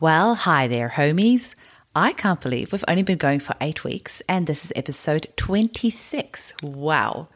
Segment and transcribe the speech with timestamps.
[0.00, 1.54] Well, hi there, homies.
[1.94, 6.52] I can't believe we've only been going for eight weeks, and this is episode 26.
[6.64, 7.28] Wow.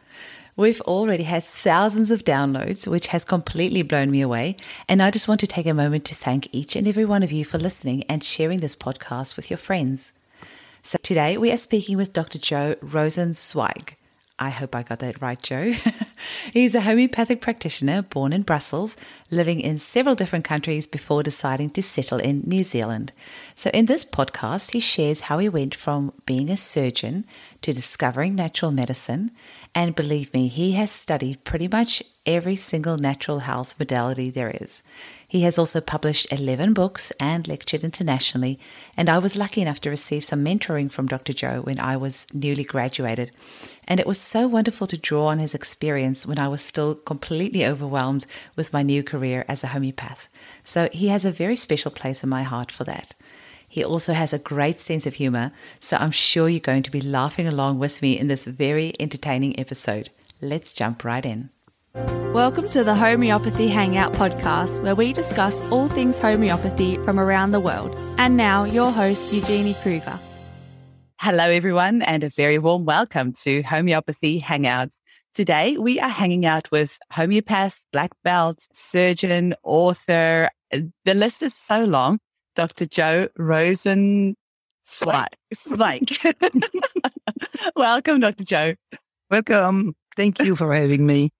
[0.56, 4.56] We've already had thousands of downloads, which has completely blown me away.
[4.88, 7.30] And I just want to take a moment to thank each and every one of
[7.30, 10.12] you for listening and sharing this podcast with your friends.
[10.82, 12.40] So today we are speaking with Dr.
[12.40, 13.94] Joe Rozencwajg.
[14.36, 15.74] I hope I got that right, Joe.
[16.52, 18.96] He's a homeopathic practitioner born in Brussels,
[19.30, 23.12] living in several different countries before deciding to settle in New Zealand.
[23.54, 27.24] So, in this podcast, he shares how he went from being a surgeon
[27.62, 29.30] to discovering natural medicine.
[29.74, 34.82] And believe me, he has studied pretty much every single natural health modality there is.
[35.30, 38.58] He has also published 11 books and lectured internationally,
[38.96, 41.34] and I was lucky enough to receive some mentoring from Dr.
[41.34, 43.30] Joe when I was newly graduated.
[43.86, 47.66] And it was so wonderful to draw on his experience when I was still completely
[47.66, 48.24] overwhelmed
[48.56, 50.30] with my new career as a homeopath.
[50.64, 53.14] So he has a very special place in my heart for that.
[53.68, 57.02] He also has a great sense of humor, so I'm sure you're going to be
[57.02, 60.08] laughing along with me in this very entertaining episode.
[60.40, 61.50] Let's jump right in.
[62.34, 67.60] Welcome to the Homeopathy Hangout podcast, where we discuss all things homeopathy from around the
[67.60, 67.98] world.
[68.18, 70.18] And now, your host, Eugenie Kruger.
[71.18, 74.98] Hello, everyone, and a very warm welcome to Homeopathy Hangouts.
[75.34, 80.50] Today, we are hanging out with homeopath, black belt, surgeon, author.
[80.70, 82.20] The list is so long.
[82.54, 82.86] Dr.
[82.86, 84.36] Joe Rosen
[84.82, 85.36] Spike.
[87.76, 88.44] welcome, Dr.
[88.44, 88.74] Joe.
[89.30, 89.94] Welcome.
[90.16, 91.30] Thank you for having me.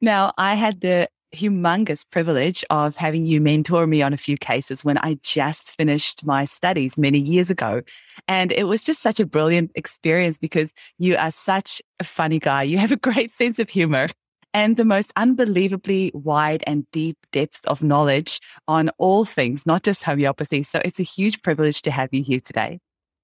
[0.00, 4.84] Now, I had the humongous privilege of having you mentor me on a few cases
[4.84, 7.82] when I just finished my studies many years ago.
[8.28, 12.62] And it was just such a brilliant experience because you are such a funny guy.
[12.62, 14.06] You have a great sense of humor
[14.52, 20.04] and the most unbelievably wide and deep depth of knowledge on all things, not just
[20.04, 20.62] homeopathy.
[20.62, 22.78] So it's a huge privilege to have you here today.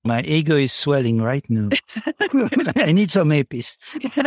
[0.04, 1.68] My ego is swelling right now.
[2.76, 3.76] I need some apis.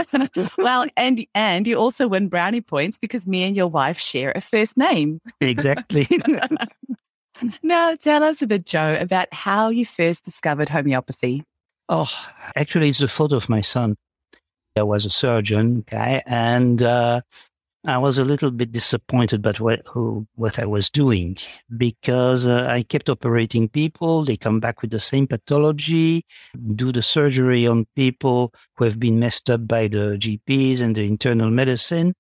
[0.58, 4.42] well, and and you also win brownie points because me and your wife share a
[4.42, 5.20] first name.
[5.42, 6.08] Exactly.
[7.64, 11.43] now, tell us a bit, Joe, about how you first discovered homeopathy.
[11.89, 12.09] Oh,
[12.55, 13.95] actually, it's the photo of my son.
[14.77, 17.21] I was a surgeon, okay, and uh,
[17.86, 21.36] I was a little bit disappointed about what, who, what I was doing
[21.76, 24.23] because uh, I kept operating people.
[24.23, 26.26] They come back with the same pathology,
[26.76, 31.05] do the surgery on people who have been messed up by the GPs and the
[31.05, 32.14] internal medicine.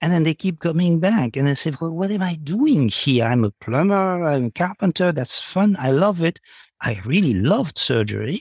[0.00, 1.36] And then they keep coming back.
[1.36, 3.24] And I said, well, what am I doing here?
[3.24, 5.12] I'm a plumber, I'm a carpenter.
[5.12, 5.76] That's fun.
[5.78, 6.40] I love it.
[6.82, 8.40] I really loved surgery.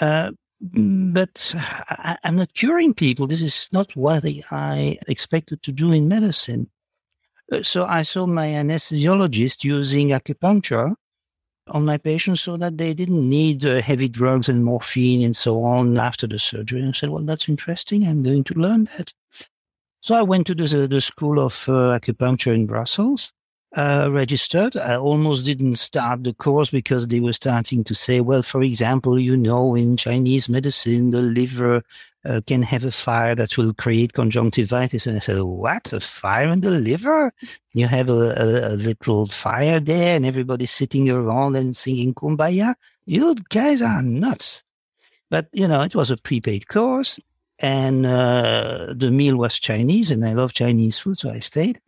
[0.00, 3.26] Uh, but I, am not curing people.
[3.26, 6.70] This is not what I expected to do in medicine.
[7.52, 10.94] Uh, so I saw my anesthesiologist using acupuncture
[11.68, 15.62] on my patients so that they didn't need uh, heavy drugs and morphine and so
[15.62, 16.80] on after the surgery.
[16.80, 18.06] And I said, well, that's interesting.
[18.06, 19.12] I'm going to learn that.
[20.00, 23.32] So I went to the, the School of uh, Acupuncture in Brussels
[23.76, 24.76] uh, registered.
[24.76, 29.18] I almost didn't start the course because they were starting to say, well, for example,
[29.18, 31.82] you know, in Chinese medicine, the liver
[32.24, 35.06] uh, can have a fire that will create conjunctivitis.
[35.06, 35.92] And I said, what?
[35.92, 37.32] A fire in the liver?
[37.72, 42.74] You have a, a, a little fire there and everybody's sitting around and singing kumbaya?
[43.06, 44.64] You guys are nuts.
[45.30, 47.20] But, you know, it was a prepaid course
[47.58, 51.80] and uh, the meal was Chinese and I love Chinese food, so I stayed.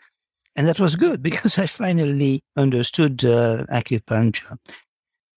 [0.57, 4.59] And that was good because I finally understood uh, acupuncture.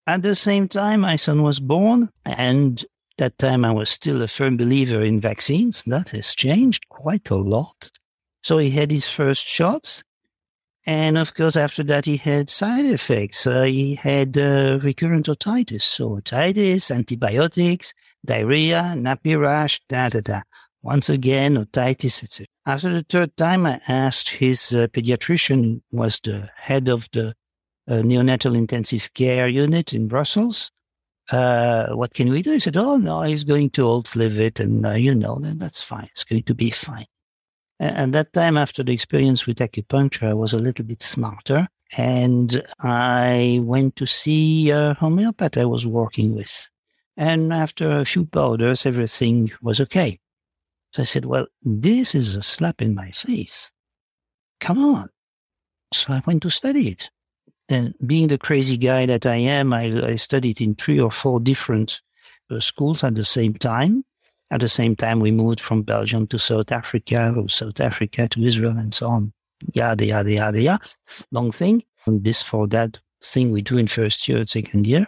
[0.05, 2.83] At the same time, my son was born, and
[3.17, 5.83] that time I was still a firm believer in vaccines.
[5.85, 7.91] That has changed quite a lot.
[8.43, 10.03] So he had his first shots.
[10.85, 13.47] And of course, after that, he had side effects.
[13.47, 17.93] Uh, he had uh, recurrent otitis, so otitis, antibiotics,
[18.25, 20.41] diarrhea, nappy rash, da da da.
[20.81, 22.47] Once again, otitis, etc.
[22.65, 27.33] After the third time, I asked his uh, pediatrician, was the head of the
[27.87, 30.71] uh, neonatal intensive care unit in Brussels,
[31.31, 32.51] uh, what can we do?
[32.51, 34.59] He said, oh, no, he's going to outlive it.
[34.59, 36.07] And, uh, you know, then that's fine.
[36.11, 37.05] It's going to be fine.
[37.79, 41.67] And, and that time, after the experience with acupuncture, I was a little bit smarter.
[41.95, 46.69] And I went to see a homeopath I was working with.
[47.15, 50.19] And after a few powders, everything was okay.
[50.93, 53.71] So I said, Well, this is a slap in my face.
[54.59, 55.09] Come on.
[55.93, 57.09] So I went to study it.
[57.69, 61.39] And being the crazy guy that I am, I, I studied in three or four
[61.39, 62.01] different
[62.51, 64.03] uh, schools at the same time.
[64.51, 68.43] At the same time, we moved from Belgium to South Africa, from South Africa to
[68.43, 69.33] Israel, and so on.
[69.73, 70.85] Yada, yada, yada, yada.
[71.31, 71.83] Long thing.
[72.05, 75.07] And this for that thing we do in first year, second year.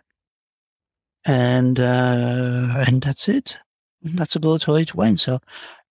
[1.25, 3.57] And, uh, and that's it.
[4.13, 5.19] That's about how it went.
[5.19, 5.39] So,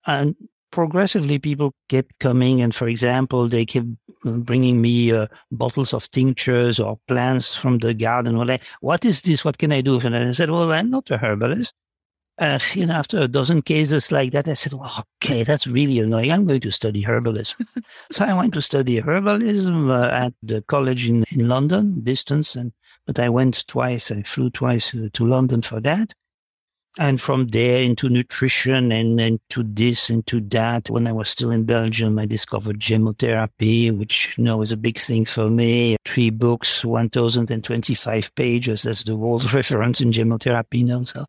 [0.07, 0.37] and
[0.75, 2.61] progressively people kept coming.
[2.61, 3.87] And for example, they kept
[4.25, 8.37] bringing me uh, bottles of tinctures or plants from the garden.
[8.37, 9.45] Well, like, what is this?
[9.45, 10.01] What can I do?
[10.01, 11.75] And I said, well, I'm not a herbalist.
[12.39, 16.01] Uh, you know, after a dozen cases like that, I said, well, okay, that's really
[16.01, 16.33] annoying.
[16.33, 17.67] I'm going to study herbalism.
[18.11, 22.57] so I went to study herbalism uh, at the college in, in London, distance.
[22.57, 22.73] And,
[23.07, 24.11] but I went twice.
[24.11, 26.15] I flew twice uh, to London for that
[26.99, 30.89] and from there into nutrition and into this and to that.
[30.91, 35.01] When I was still in Belgium, I discovered gemmotherapy, which you know is a big
[35.01, 35.97] thing for me.
[36.05, 38.83] Three books, 1,025 pages.
[38.83, 41.03] That's the world reference in gemmotherapy now.
[41.03, 41.25] So,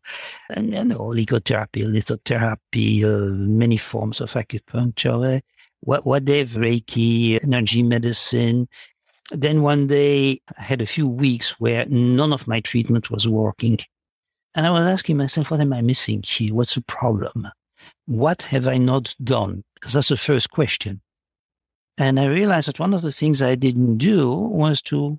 [0.50, 5.40] and know, oligotherapy, lithotherapy, uh, many forms of acupuncture,
[5.80, 8.68] what, what they've Reiki, energy medicine.
[9.32, 13.78] Then one day I had a few weeks where none of my treatment was working.
[14.56, 16.54] And I was asking myself, what am I missing here?
[16.54, 17.48] What's the problem?
[18.06, 19.62] What have I not done?
[19.74, 21.02] Because that's the first question.
[21.98, 25.18] And I realized that one of the things I didn't do was to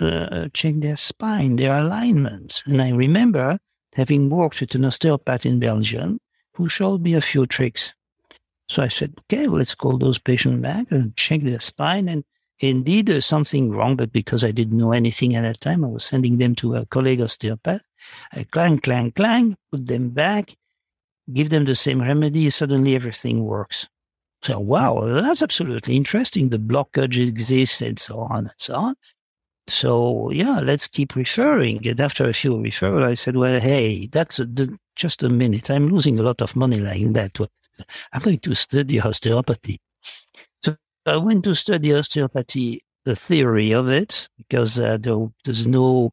[0.00, 2.62] uh, check their spine, their alignment.
[2.66, 3.58] And I remember
[3.94, 6.18] having worked with an osteopath in Belgium
[6.54, 7.94] who showed me a few tricks.
[8.68, 12.08] So I said, okay, well, let's call those patients back and check their spine.
[12.08, 12.24] And
[12.60, 16.04] indeed, there's something wrong, but because I didn't know anything at that time, I was
[16.04, 17.82] sending them to a colleague osteopath
[18.32, 20.54] I clang, clang, clang, put them back,
[21.32, 23.88] give them the same remedy, suddenly everything works.
[24.42, 26.50] So, wow, that's absolutely interesting.
[26.50, 28.94] The blockage exists and so on and so on.
[29.66, 31.86] So, yeah, let's keep referring.
[31.86, 35.70] And after a few referrals, I said, well, hey, that's a, the, just a minute.
[35.70, 37.38] I'm losing a lot of money like that.
[38.12, 39.80] I'm going to study osteopathy.
[41.06, 46.12] I went to study osteopathy, the theory of it, because uh, there, there's no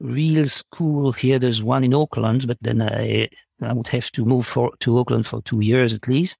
[0.00, 1.38] real school here.
[1.38, 3.28] There's one in Auckland, but then I,
[3.62, 6.38] I would have to move for, to Auckland for two years at least.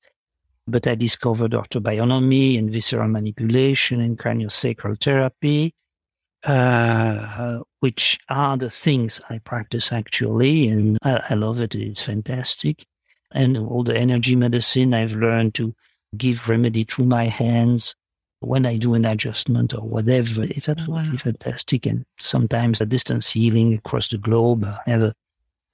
[0.66, 5.74] But I discovered orthobionomy and visceral manipulation and craniosacral therapy,
[6.42, 10.68] uh, which are the things I practice actually.
[10.68, 11.74] And I, I love it.
[11.74, 12.86] It's fantastic.
[13.32, 15.74] And all the energy medicine, I've learned to
[16.16, 17.94] give remedy through my hands
[18.44, 21.16] when I do an adjustment or whatever, it's oh, absolutely wow.
[21.16, 21.86] fantastic.
[21.86, 24.64] And sometimes a distance healing across the globe.
[24.64, 25.14] I have a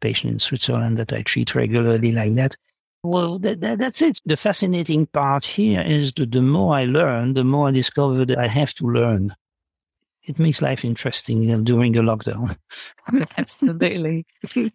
[0.01, 2.57] patient in Switzerland that I treat regularly like that.
[3.03, 4.21] Well, that, that, that's it.
[4.27, 8.39] The fascinating part here is that the more I learn, the more I discover that
[8.39, 9.35] I have to learn
[10.31, 12.57] it makes life interesting uh, during a lockdown.
[13.37, 14.25] Absolutely.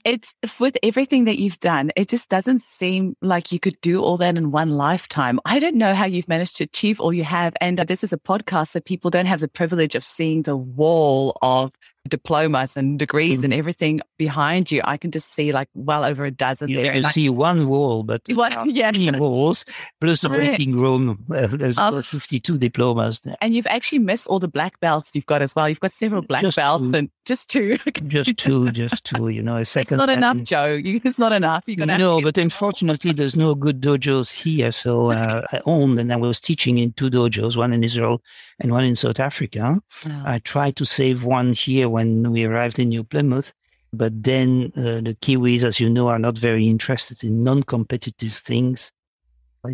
[0.03, 4.17] It's with everything that you've done, it just doesn't seem like you could do all
[4.17, 5.39] that in one lifetime.
[5.45, 7.53] I don't know how you've managed to achieve all you have.
[7.61, 10.57] And uh, this is a podcast, so people don't have the privilege of seeing the
[10.57, 11.71] wall of
[12.07, 13.45] diplomas and degrees mm.
[13.45, 16.95] and everything behind you, I can just see like well over a dozen you there.
[16.95, 19.17] You see one wall, but well, yeah.
[19.17, 19.65] walls
[19.99, 21.25] plus the waiting room.
[21.33, 23.35] Uh, there's um, 52 diplomas there.
[23.41, 25.67] And you've actually missed all the black belts you've got as well.
[25.67, 26.97] You've got several black just belts two.
[26.97, 27.77] and just two.
[28.07, 29.95] just two, just two, you know, a second.
[29.95, 30.73] It's not enough, Joe.
[30.73, 31.63] You, it's not enough.
[31.65, 34.71] You're gonna no, but unfortunately, there's no good dojos here.
[34.71, 38.21] So uh, I owned and I was teaching in two dojos, one in Israel
[38.59, 39.77] and one in South Africa.
[40.05, 40.23] Oh.
[40.25, 43.53] I tried to save one here when we arrived in New Plymouth.
[43.93, 48.33] But then uh, the Kiwis, as you know, are not very interested in non competitive
[48.33, 48.91] things.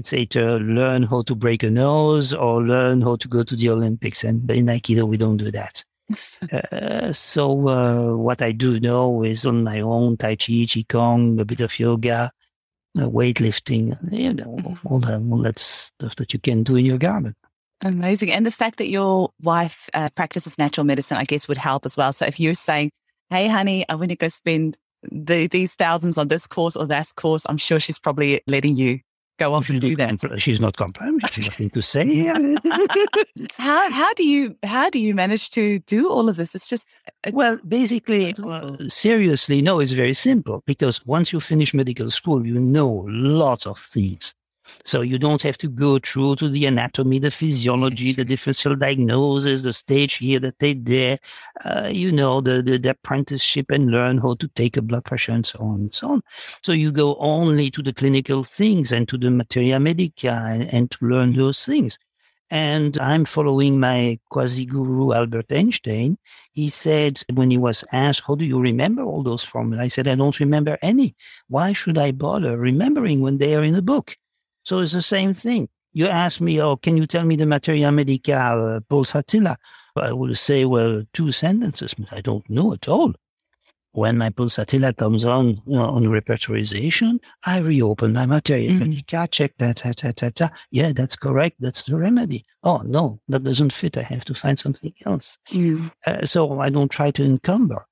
[0.04, 3.70] Say to learn how to break a nose or learn how to go to the
[3.70, 4.24] Olympics.
[4.24, 5.84] And in Aikido, we don't do that.
[6.72, 11.46] uh, so uh, what I do now is on my own Tai Chi, Qigong, a
[11.46, 12.32] bit of yoga,
[12.98, 16.98] uh, weightlifting, you know, all, that, all that stuff that you can do in your
[16.98, 17.36] garden.
[17.84, 18.32] Amazing.
[18.32, 21.98] And the fact that your wife uh, practices natural medicine, I guess, would help as
[21.98, 22.14] well.
[22.14, 22.92] So if you're saying,
[23.30, 27.16] hey, honey, I want to go spend the, these thousands on this course or that
[27.16, 29.00] course, I'm sure she's probably letting you
[29.40, 30.40] go off and do that.
[30.40, 31.20] She's not complaining.
[31.32, 32.26] She's nothing to say.
[33.58, 36.54] how how do you how do you manage to do all of this?
[36.54, 36.88] It's just
[37.24, 39.80] it's well, basically, uh, seriously, no.
[39.80, 44.36] It's very simple because once you finish medical school, you know lots of things.
[44.84, 49.64] So you don't have to go through to the anatomy, the physiology, the differential diagnosis,
[49.64, 51.20] the stage here, the stage there,
[51.66, 55.32] uh, you know, the, the, the, apprenticeship and learn how to take a blood pressure
[55.32, 56.22] and so on and so on.
[56.64, 60.92] So you go only to the clinical things and to the materia medica and, and
[60.92, 61.98] to learn those things.
[62.52, 66.18] And I'm following my quasi guru, Albert Einstein.
[66.52, 69.80] He said, when he was asked, How do you remember all those formulas?
[69.80, 71.16] I said, I don't remember any.
[71.48, 74.18] Why should I bother remembering when they are in a book?
[74.72, 75.68] So it's the same thing.
[75.92, 79.58] you ask me, oh, can you tell me the materia medica uh, pulsatilla?
[79.98, 83.14] I will say, well, two sentences, but I don't know at all.
[83.92, 88.80] When my pulsatilla comes on you know, on repertorization, I reopen my materia mm-hmm.
[88.80, 90.50] medica, check that, ta, ta, ta, ta.
[90.72, 91.58] Yeah, that's correct.
[91.60, 92.46] That's the remedy.
[92.64, 93.98] Oh, no, that doesn't fit.
[93.98, 95.38] I have to find something else.
[95.50, 95.92] Mm.
[96.08, 97.86] Uh, so I don't try to encumber.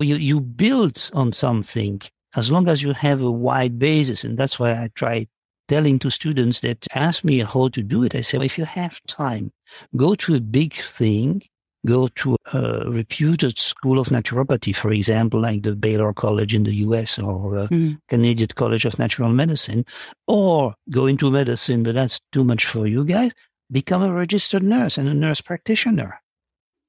[0.00, 2.02] You, you build on something
[2.34, 4.22] as long as you have a wide basis.
[4.22, 5.28] And that's why I try
[5.68, 8.14] telling to students that ask me how to do it.
[8.14, 9.50] I say, well, if you have time,
[9.96, 11.42] go to a big thing,
[11.86, 16.74] go to a reputed school of naturopathy, for example, like the Bastyr College in the
[16.76, 17.98] US or mm.
[18.08, 19.84] Canadian College of Natural Medicine,
[20.26, 23.32] or go into medicine, but that's too much for you guys.
[23.70, 26.20] Become a registered nurse and a nurse practitioner.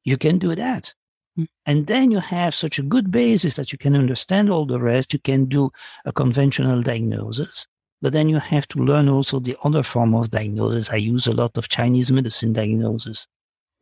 [0.03, 0.93] You can do that.
[1.39, 1.47] Mm.
[1.65, 5.13] And then you have such a good basis that you can understand all the rest.
[5.13, 5.71] You can do
[6.05, 7.67] a conventional diagnosis.
[8.01, 10.89] But then you have to learn also the other form of diagnosis.
[10.89, 13.27] I use a lot of Chinese medicine diagnosis.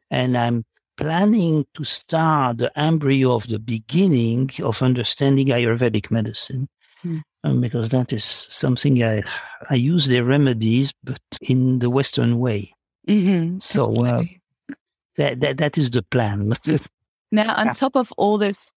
[0.09, 0.63] And I'm
[0.97, 6.67] planning to start the embryo of the beginning of understanding Ayurvedic medicine.
[7.03, 7.21] Mm.
[7.43, 9.21] Um, because that is something I,
[9.69, 12.73] I use the remedies, but in the Western way.
[13.07, 13.59] Mm-hmm.
[13.59, 14.23] So uh,
[15.17, 16.53] that, that, that is the plan.
[17.31, 18.71] now, on top of all this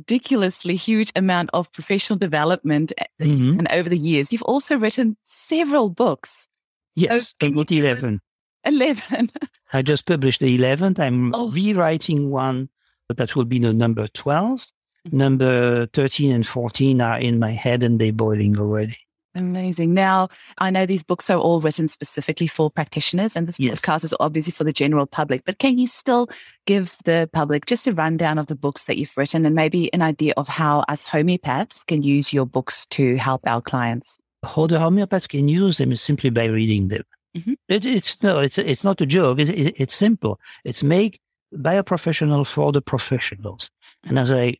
[0.00, 3.58] ridiculously huge amount of professional development eh, mm-hmm.
[3.58, 6.48] and over the years, you've also written several books.
[6.94, 8.20] Yes, so, 11.
[8.64, 9.30] 11.
[9.72, 10.98] I just published the 11th.
[10.98, 11.50] I'm oh.
[11.50, 12.68] rewriting one,
[13.08, 14.60] but that will be the number 12.
[14.60, 15.16] Mm-hmm.
[15.16, 18.96] Number 13 and 14 are in my head and they're boiling already.
[19.34, 19.94] Amazing.
[19.94, 23.80] Now, I know these books are all written specifically for practitioners, and this yes.
[23.80, 25.44] podcast is obviously for the general public.
[25.44, 26.28] But can you still
[26.66, 30.02] give the public just a rundown of the books that you've written and maybe an
[30.02, 34.18] idea of how, as homeopaths, can use your books to help our clients?
[34.44, 37.02] How the homeopaths can use them is simply by reading them.
[37.36, 37.52] Mm-hmm.
[37.68, 39.38] It, it's no, it's it's not a joke.
[39.38, 40.40] It's, it, it's simple.
[40.64, 41.20] It's make
[41.52, 43.70] by a professional for the professionals.
[44.04, 44.56] And as I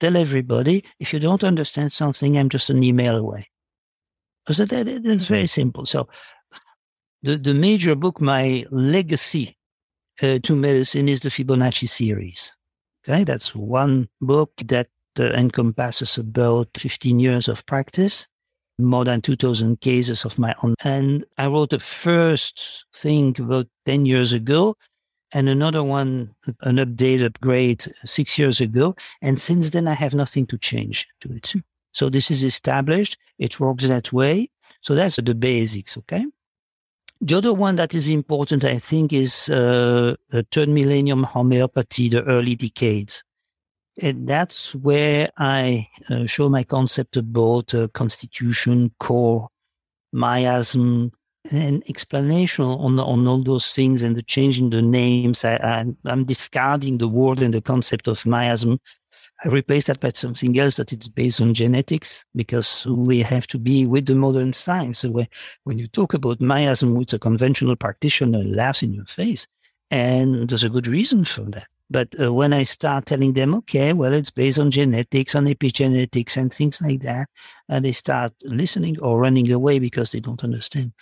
[0.00, 3.49] tell everybody, if you don't understand something, I'm just an email away.
[4.50, 5.86] So that, that's very simple.
[5.86, 6.08] So
[7.22, 9.56] the, the major book, my legacy
[10.22, 12.52] uh, to medicine is the Fibonacci series.
[13.08, 18.26] Okay, that's one book that uh, encompasses about 15 years of practice,
[18.78, 20.74] more than 2,000 cases of my own.
[20.84, 24.76] And I wrote the first thing about 10 years ago
[25.32, 28.96] and another one, an update, upgrade six years ago.
[29.22, 31.54] And since then, I have nothing to change to it.
[31.92, 33.18] So this is established.
[33.38, 34.50] It works that way.
[34.82, 35.96] So that's the basics.
[35.98, 36.24] Okay.
[37.20, 42.22] The other one that is important, I think, is uh, the third millennium homeopathy, the
[42.24, 43.22] early decades.
[44.00, 49.48] And that's where I uh, show my concept about uh, constitution, core,
[50.14, 51.10] miasm,
[51.50, 55.44] and explanation on, on all those things and the changing the names.
[55.44, 58.99] I, am discarding the word and the concept of miasm I
[59.46, 63.86] replace that by something else that it's based on genetics because we have to be
[63.86, 65.00] with the modern science.
[65.00, 65.24] So
[65.64, 69.46] when you talk about miasm with a conventional practitioner, laughs in your face.
[69.90, 71.66] And there's a good reason for that.
[71.90, 76.36] But uh, when I start telling them, okay, well, it's based on genetics, on epigenetics
[76.36, 77.28] and things like that,
[77.68, 80.92] and they start listening or running away because they don't understand.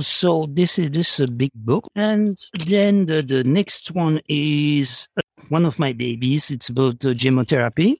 [0.00, 1.86] So this is this is a big book.
[1.94, 5.21] And then the, the next one is uh,
[5.52, 6.50] one of my babies.
[6.50, 7.96] It's about uh, gemmotherapy.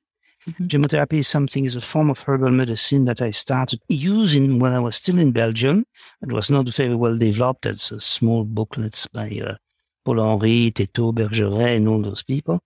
[0.49, 0.67] Mm-hmm.
[0.67, 4.79] Gemmotherapy is something is a form of herbal medicine that I started using when I
[4.79, 5.85] was still in Belgium.
[6.23, 7.67] It was not very well developed.
[7.67, 9.57] It's a small booklets by uh,
[10.05, 12.59] Pol Henry, Tétau, Bergeret, and all those people.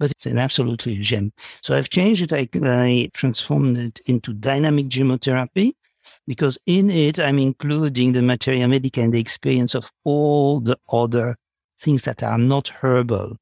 [0.00, 1.30] But it's an absolutely gem.
[1.62, 2.32] So I've changed it.
[2.32, 5.72] I, I transformed it into dynamic gemmotherapy
[6.26, 11.36] because in it I'm including the materia medica and the experience of all the other
[11.80, 13.36] things that are not herbal.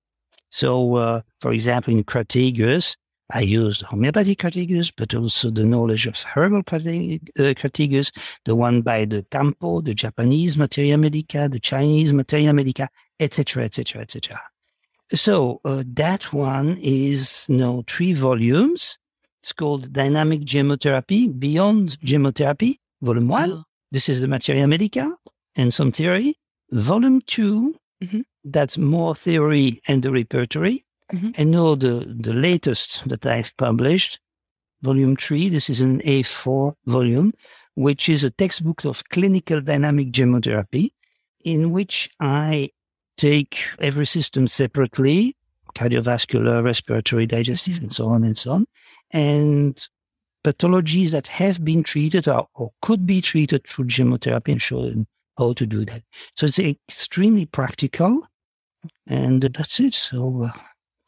[0.56, 2.96] So, uh, for example, in Crataegus,
[3.30, 9.04] I used homeopathic Crataegus, but also the knowledge of herbal Crataegus, uh, the one by
[9.04, 12.88] the Kampo, the Japanese materia medica, the Chinese materia medica,
[13.20, 14.40] etc., etc., etc.
[15.12, 18.96] So uh, that one is you know, three volumes
[19.42, 23.52] it's called Dynamic Gemmotherapy, Beyond Gemmotherapy, Volume 1.
[23.52, 23.64] Oh.
[23.92, 25.14] This is the Materia Medica
[25.54, 26.34] and some theory.
[26.72, 28.20] Volume 2, mm-hmm.
[28.44, 30.84] that's more theory and the repertory.
[31.12, 31.30] Mm-hmm.
[31.36, 34.18] And now the, the latest that I've published,
[34.82, 37.32] Volume 3, this is an A4 volume,
[37.74, 40.90] which is a textbook of clinical dynamic gemmotherapy,
[41.44, 42.70] in which I
[43.16, 45.36] take every system separately
[45.76, 48.66] cardiovascular, respiratory, digestive, and so on and so on.
[49.10, 49.86] And
[50.42, 55.06] pathologies that have been treated or, or could be treated through gemmotherapy and show in
[55.38, 56.02] how to do that.
[56.36, 58.26] So it's extremely practical,
[59.06, 59.94] and that's it.
[59.94, 60.44] So.
[60.44, 60.58] Uh,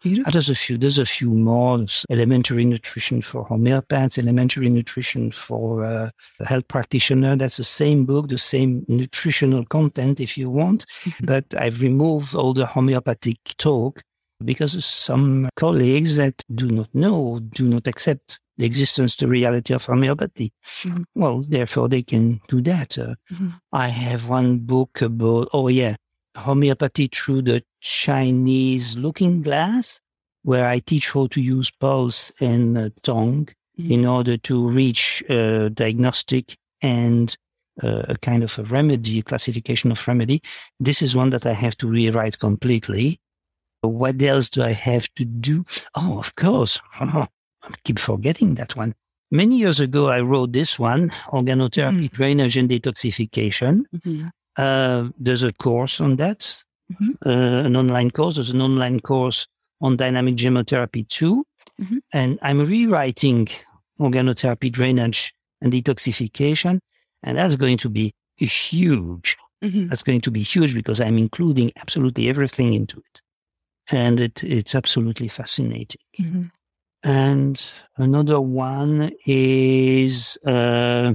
[0.05, 0.79] there's a few.
[0.79, 1.79] There's a few more.
[1.79, 6.11] There's elementary nutrition for homeopaths, elementary nutrition for uh,
[6.45, 7.35] health practitioner.
[7.35, 10.87] That's the same book, the same nutritional content, if you want.
[11.03, 11.27] Mm-hmm.
[11.27, 14.03] but I've removed all the homeopathic talk
[14.45, 19.85] because some colleagues that do not know, do not accept the existence, the reality of
[19.85, 20.53] homeopathy.
[20.83, 21.03] Mm-hmm.
[21.15, 22.99] Well, therefore, they can do that.
[22.99, 23.49] Uh, mm-hmm.
[23.73, 25.49] I have one book about.
[25.53, 25.97] Oh yeah,
[26.37, 30.01] homeopathy through the Chinese looking glass,
[30.43, 33.49] where I teach how to use pulse and uh, tongue
[33.79, 33.93] mm-hmm.
[33.93, 37.37] in order to reach uh, diagnostic and
[37.83, 40.43] uh, a kind of a remedy, a classification of remedy.
[40.81, 43.21] This is one that I have to rewrite completely.
[43.83, 45.65] What else do I have to do?
[45.95, 46.81] Oh, of course.
[47.71, 48.95] I keep forgetting that one.
[49.31, 52.11] Many years ago, I wrote this one, organotherapy, mm.
[52.11, 53.83] drainage and detoxification.
[53.97, 54.29] Mm-hmm.
[54.57, 56.41] Uh, there's a course on that,
[56.93, 57.29] mm-hmm.
[57.29, 58.37] uh, an online course.
[58.37, 59.47] There's an online course
[59.81, 61.45] on dynamic gemmotherapy too.
[61.81, 61.99] Mm-hmm.
[62.13, 63.49] And I'm rewriting
[64.01, 66.81] organotherapy, drainage, and detoxification.
[67.23, 69.37] And that's going to be huge.
[69.63, 69.89] Mm-hmm.
[69.89, 73.21] That's going to be huge because I'm including absolutely everything into it.
[73.91, 76.01] And it, it's absolutely fascinating.
[77.03, 77.65] And
[77.97, 81.15] another one is uh,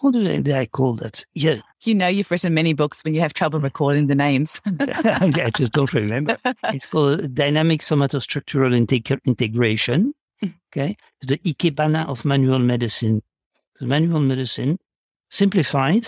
[0.00, 1.24] how do I, do I call that?
[1.34, 1.60] Yeah.
[1.82, 4.60] You know, you've written many books when you have trouble recalling the names.
[4.80, 6.36] I just don't remember.
[6.64, 10.14] It's called Dynamic Somatostructural Integ- Integration.
[10.42, 10.96] Okay.
[11.20, 13.22] It's the Ikebana of manual medicine.
[13.80, 14.78] The manual medicine
[15.30, 16.06] simplified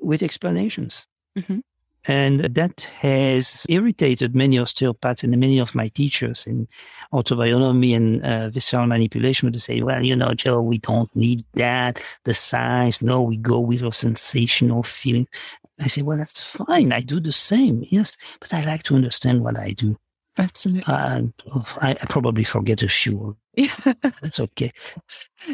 [0.00, 1.06] with explanations.
[1.38, 1.60] Mm-hmm.
[2.04, 6.66] And that has irritated many osteopaths and many of my teachers in
[7.12, 12.02] orthobionomy and uh, visceral manipulation to say, well, you know, Joe, we don't need that.
[12.24, 15.28] The size, no, we go with a sensational feeling.
[15.80, 16.92] I say, well, that's fine.
[16.92, 17.84] I do the same.
[17.88, 18.16] Yes.
[18.40, 19.96] But I like to understand what I do.
[20.38, 20.92] Absolutely.
[20.92, 21.22] Uh,
[21.80, 23.36] I, I, probably forget a few.
[23.54, 23.74] Yeah.
[24.22, 24.72] That's okay.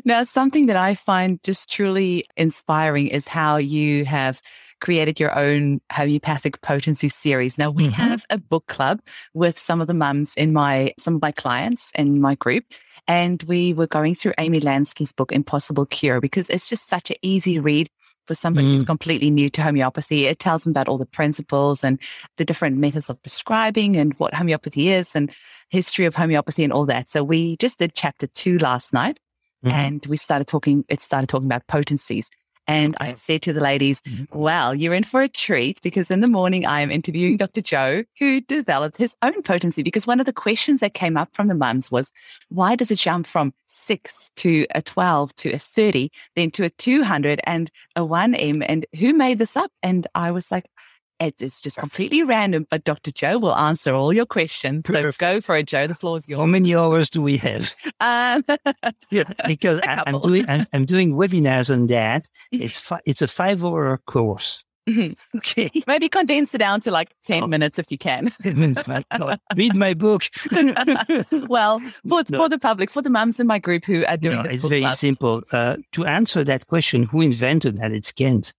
[0.05, 4.41] Now, something that I find just truly inspiring is how you have
[4.81, 7.59] created your own homeopathic potency series.
[7.59, 7.93] Now we mm-hmm.
[7.93, 9.01] have a book club
[9.35, 12.65] with some of the mums in my some of my clients in my group.
[13.07, 17.17] And we were going through Amy Lansky's book, Impossible Cure, because it's just such an
[17.23, 17.89] easy read
[18.27, 18.73] for somebody mm.
[18.73, 20.27] who's completely new to homeopathy.
[20.27, 21.99] It tells them about all the principles and
[22.37, 25.33] the different methods of prescribing and what homeopathy is and
[25.71, 27.09] history of homeopathy and all that.
[27.09, 29.19] So we just did chapter two last night.
[29.65, 29.75] Mm-hmm.
[29.75, 32.31] And we started talking, it started talking about potencies.
[32.69, 34.39] And I said to the ladies, mm-hmm.
[34.39, 37.63] well, you're in for a treat because in the morning I am interviewing Dr.
[37.63, 39.83] Joe, who developed his own potency.
[39.83, 42.13] Because one of the questions that came up from the mums was,
[42.51, 46.71] why does it jump from six to a 12 to a 30, then to a
[46.71, 48.63] 200 and a 1M?
[48.69, 49.73] And who made this up?
[49.83, 50.67] And I was like,
[51.21, 53.11] it's just completely random, but Dr.
[53.11, 54.85] Joe will answer all your questions.
[54.87, 55.87] So go for it, Joe.
[55.87, 56.41] The floor is yours.
[56.41, 57.75] How many hours do we have?
[58.01, 58.45] Um,
[59.11, 62.29] yeah, because I, am doing I'm, I'm, doing webinars on that.
[62.53, 64.65] It's fi- it's a five hour course.
[64.89, 65.39] Mm-hmm.
[65.39, 65.71] Okay.
[65.87, 67.47] Maybe condense it down to like 10 oh.
[67.47, 68.33] minutes if you can.
[68.43, 70.23] Read my book.
[71.49, 72.39] well, for, no.
[72.39, 74.81] for the public, for the mums in my group who are doing no, It's very
[74.81, 74.97] club.
[74.97, 75.43] simple.
[75.53, 77.93] Uh, to answer that question, who invented that?
[77.93, 78.55] It's Kent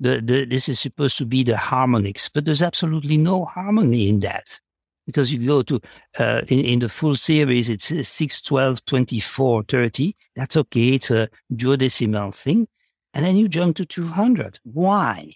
[0.00, 4.20] the, the, this is supposed to be the harmonics, but there's absolutely no harmony in
[4.20, 4.60] that.
[5.06, 5.80] Because you go to,
[6.18, 10.16] uh, in, in the full series, it's 6, 12, 24, 30.
[10.34, 10.88] That's okay.
[10.94, 12.66] It's a duodecimal thing.
[13.14, 14.58] And then you jump to 200.
[14.64, 15.32] Why?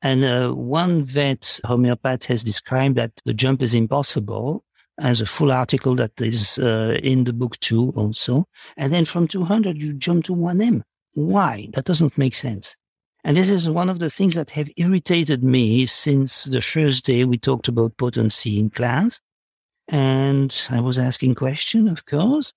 [0.00, 4.64] And uh, one vet homeopath has described that the jump is impossible
[4.98, 8.46] as a full article that is uh, in the book too also.
[8.76, 10.82] And then from 200, you jump to 1M.
[11.14, 11.68] Why?
[11.74, 12.74] That doesn't make sense.
[13.24, 17.24] And this is one of the things that have irritated me since the first day
[17.24, 19.20] we talked about potency in class.
[19.88, 22.52] And I was asking questions, of course.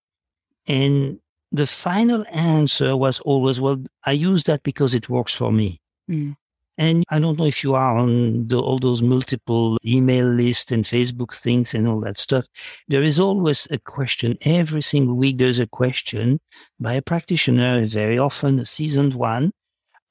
[0.67, 1.19] And
[1.51, 5.79] the final answer was always, well, I use that because it works for me.
[6.09, 6.35] Mm.
[6.77, 10.83] And I don't know if you are on the, all those multiple email lists and
[10.83, 12.45] Facebook things and all that stuff.
[12.87, 14.37] There is always a question.
[14.41, 16.39] Every single week, there's a question
[16.79, 19.51] by a practitioner, very often a seasoned one,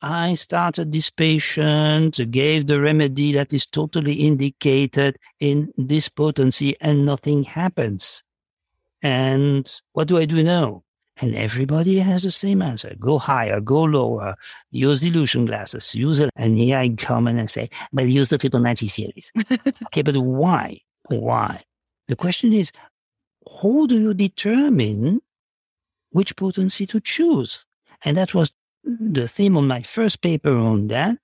[0.04, 7.06] I started this patient, gave the remedy that is totally indicated in this potency, and
[7.06, 8.22] nothing happens.
[9.00, 10.82] And what do I do now?
[11.22, 12.94] And everybody has the same answer.
[13.00, 14.34] Go higher, go lower,
[14.70, 16.28] use dilution glasses, use it.
[16.36, 19.32] And here I come and I say, but use the Fibonacci series.
[19.86, 20.80] okay, but why?
[21.08, 21.62] Why?
[22.08, 22.72] The question is,
[23.62, 25.22] how do you determine
[26.10, 27.64] which potency to choose?
[28.04, 28.52] And that was
[28.84, 31.18] the theme of my first paper on that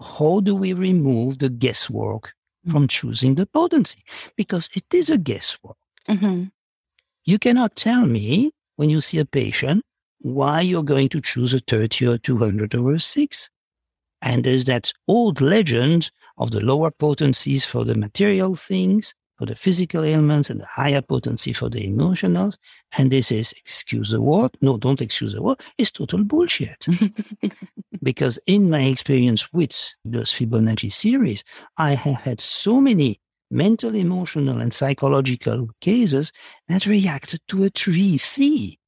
[0.00, 2.34] how do we remove the guesswork
[2.66, 2.72] Mm.
[2.72, 4.02] from choosing the potency?
[4.36, 5.76] Because it is a guesswork.
[6.08, 6.44] hmm
[7.24, 9.82] You cannot tell me when you see a patient
[10.20, 13.50] why you're going to choose a 30 or 200 over a 6.
[14.22, 19.54] And there's that old legend of the lower potencies for the material things, for the
[19.54, 22.56] physical ailments, and the higher potency for the emotionals.
[22.96, 26.86] And this is, excuse the word, no, don't excuse the word, it's total bullshit.
[28.02, 31.44] because in my experience with those Fibonacci series,
[31.76, 33.20] I have had so many
[33.50, 36.32] mental, emotional, and psychological cases
[36.68, 38.78] that reacted to a 3C.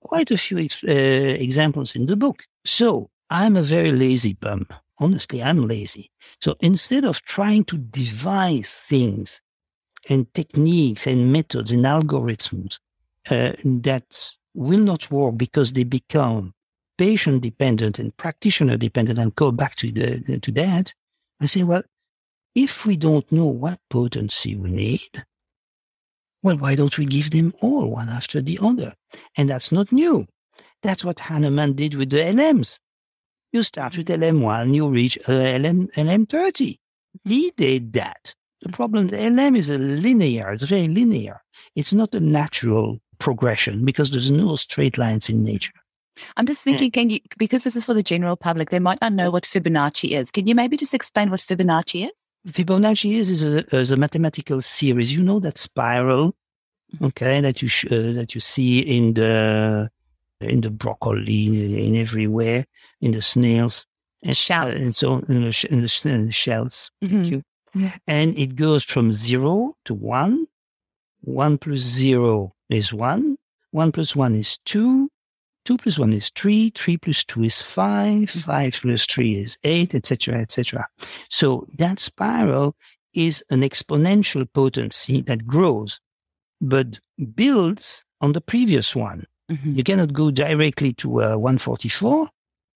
[0.00, 2.44] Quite a few ex- uh, examples in the book.
[2.64, 4.66] So I'm a very lazy bum.
[5.00, 6.10] Honestly, I'm lazy.
[6.40, 9.40] So instead of trying to devise things
[10.08, 12.78] and techniques and methods and algorithms
[13.30, 16.54] uh, that will not work because they become
[16.96, 20.92] patient dependent and practitioner dependent and go back to the to that,
[21.40, 21.82] I say, well,
[22.54, 25.24] if we don't know what potency we need,
[26.42, 28.94] well, why don't we give them all one after the other?
[29.36, 30.26] And that's not new.
[30.82, 32.78] That's what Hahnemann did with the LMs.
[33.52, 36.78] You start with LM1, you reach uh, LM, LM30.
[37.24, 38.34] He did that.
[38.60, 41.40] The problem, the LM is a linear, it's very linear.
[41.74, 45.72] It's not a natural progression because there's no straight lines in nature.
[46.36, 49.12] I'm just thinking, can you, because this is for the general public, they might not
[49.12, 50.30] know what Fibonacci is.
[50.30, 52.52] Can you maybe just explain what Fibonacci is?
[52.52, 55.12] Fibonacci is, is, a, is a mathematical series.
[55.12, 56.34] You know that spiral,
[57.02, 59.90] okay, that you sh- uh, that you see in the
[60.40, 62.66] in the broccoli, in everywhere,
[63.00, 63.86] in the snails,
[64.22, 64.74] and, Shells.
[64.74, 66.90] and so in the, sh- in the, sh- in the shells.
[67.04, 67.30] Mhm.
[67.30, 67.42] you.
[68.06, 70.46] And it goes from zero to one.
[71.20, 73.36] One plus zero is one.
[73.72, 75.10] One plus one is two.
[75.64, 76.72] Two plus one is three.
[76.74, 78.30] Three plus two is five.
[78.30, 80.88] Five plus three is eight, etc., etc.
[81.28, 82.74] So that spiral
[83.12, 86.00] is an exponential potency that grows,
[86.60, 86.98] but
[87.34, 89.24] builds on the previous one.
[89.50, 89.76] Mhm.
[89.76, 92.28] You cannot go directly to uh, 144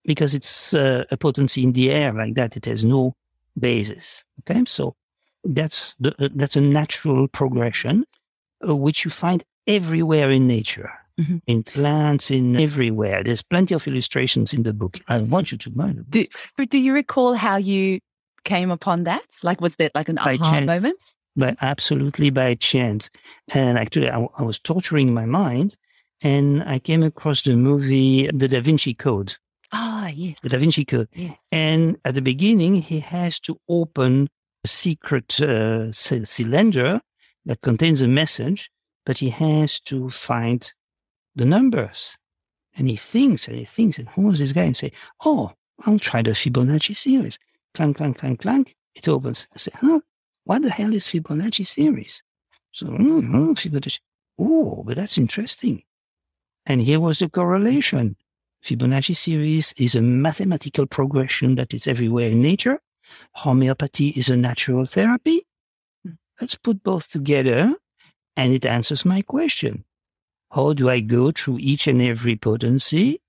[0.04, 2.56] because it's uh, a potency in the air like that.
[2.56, 3.12] It has no
[3.58, 4.24] basis.
[4.40, 4.94] Okay, so
[5.44, 8.04] that's the, uh, that's a natural progression
[8.66, 11.42] uh, which you find everywhere in nature, Mhm.
[11.46, 13.22] in plants, in everywhere.
[13.22, 14.98] There's plenty of illustrations in the book.
[15.08, 16.04] I want you to learn.
[16.08, 16.24] Do,
[16.70, 17.98] do you recall how you
[18.44, 19.26] came upon that?
[19.44, 20.66] Like, was that like an By aha chance.
[20.66, 21.02] moment?
[21.37, 23.08] by absolutely by chance.
[23.54, 25.76] And actually, I, I was torturing my mind,
[26.22, 29.35] and I came across the movie The Da Vinci Code.
[29.72, 30.35] Ah, yeah.
[30.42, 31.08] The Da Vinci Code.
[31.14, 31.35] Yeah.
[31.50, 34.28] And at the beginning, he has to open
[34.64, 37.00] a secret uh, c- cylinder
[37.46, 38.70] that contains a message,
[39.04, 40.72] but he has to find
[41.35, 42.16] the numbers.
[42.76, 44.64] And he thinks and he thinks, and who is this guy?
[44.64, 44.92] And say,
[45.24, 45.52] oh,
[45.85, 47.38] I'll try the Fibonacci series.
[47.74, 48.76] Clank, clank, clank, clank.
[48.94, 49.46] It opens.
[49.54, 50.00] I say, huh?
[50.44, 52.22] What the hell is Fibonacci series?
[52.72, 53.98] So, mm, Fibonacci.
[54.38, 55.82] Oh, but that's interesting.
[56.66, 58.16] And here was the correlation.
[58.64, 62.79] Fibonacci series is a mathematical progression that is everywhere in nature.
[63.33, 65.44] Homeopathy is a natural therapy.
[66.40, 67.75] Let's put both together
[68.37, 69.85] and it answers my question.
[70.53, 73.20] How do I go through each and every potency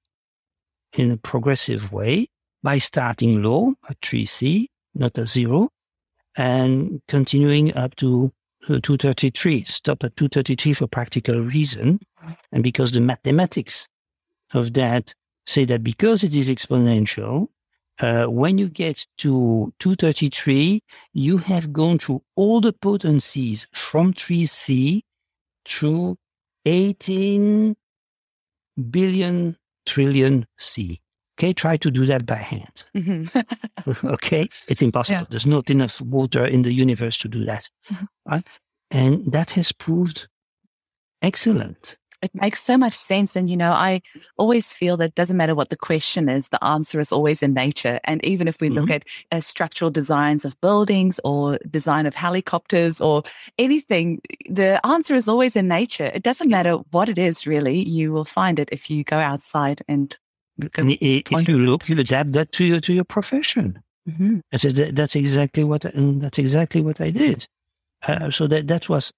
[0.93, 2.27] in a progressive way
[2.61, 5.69] by starting low at 3C, not a zero,
[6.37, 8.31] and continuing up to
[8.69, 9.63] uh, 233.
[9.63, 11.99] Stop at 233 for practical reason.
[12.51, 13.87] And because the mathematics
[14.53, 15.13] of that
[15.45, 17.47] say that because it is exponential,
[17.99, 20.81] uh, when you get to 233,
[21.13, 25.01] you have gone through all the potencies from 3C
[25.65, 26.17] through
[26.65, 27.75] 18
[28.89, 29.55] billion
[29.85, 30.99] trillion C.
[31.39, 32.83] Okay, try to do that by hand.
[32.95, 34.03] Mhm.
[34.13, 35.21] okay, it's impossible.
[35.21, 35.25] Yeah.
[35.29, 37.69] There's not enough water in the universe to do that.
[37.89, 38.07] Mhm.
[38.29, 38.47] Right?
[38.91, 40.27] And that has proved
[41.21, 41.97] excellent.
[42.23, 43.35] It makes so much sense.
[43.35, 44.01] And, you know, I
[44.37, 47.99] always feel that doesn't matter what the question is, the answer is always in nature.
[48.05, 53.01] And even if we look at uh, structural designs of buildings or design of helicopters
[53.01, 53.23] or
[53.59, 56.09] anything, the answer is always in nature.
[56.13, 57.77] It doesn't matter what it is, really.
[57.87, 60.17] You will find it if you go outside and.
[60.77, 63.81] And i- i- point- if you look, you adapt that to your to your profession.
[64.09, 64.41] Mhm.
[64.51, 67.47] That's, that's exactly what I, mm, that's exactly what I did.
[68.07, 69.11] Uh, so that that was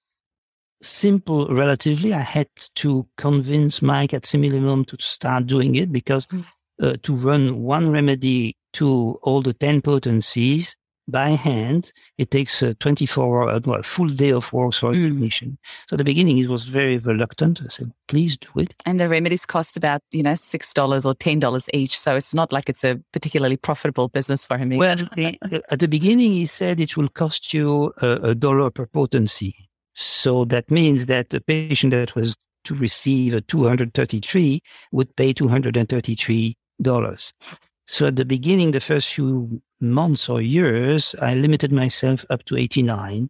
[0.88, 2.14] simple relatively.
[2.14, 6.46] I had to convince Mike at Simillimum to start doing it because Mm.
[6.82, 10.76] uh, to run one remedy to all the ten potencies
[11.08, 11.94] by hand.
[12.18, 15.04] It takes a 24 hour, well, full day of work for a Mm.
[15.12, 15.58] technician.
[15.88, 17.62] So at the beginning, it was very reluctant.
[17.62, 18.74] I said, please do it.
[18.86, 21.98] And the remedies cost about, you know, $6 or $10 each.
[21.98, 24.74] So it's not like it's a particularly profitable business for him.
[24.74, 24.80] either.
[24.80, 29.65] Well, at the beginning, he said it will cost you a, a dollar per potency.
[29.96, 36.56] So that means that the patient that was to receive a 233 would pay $233.
[37.88, 42.58] So at the beginning, the first few months or years, I limited myself up to
[42.58, 43.30] 89.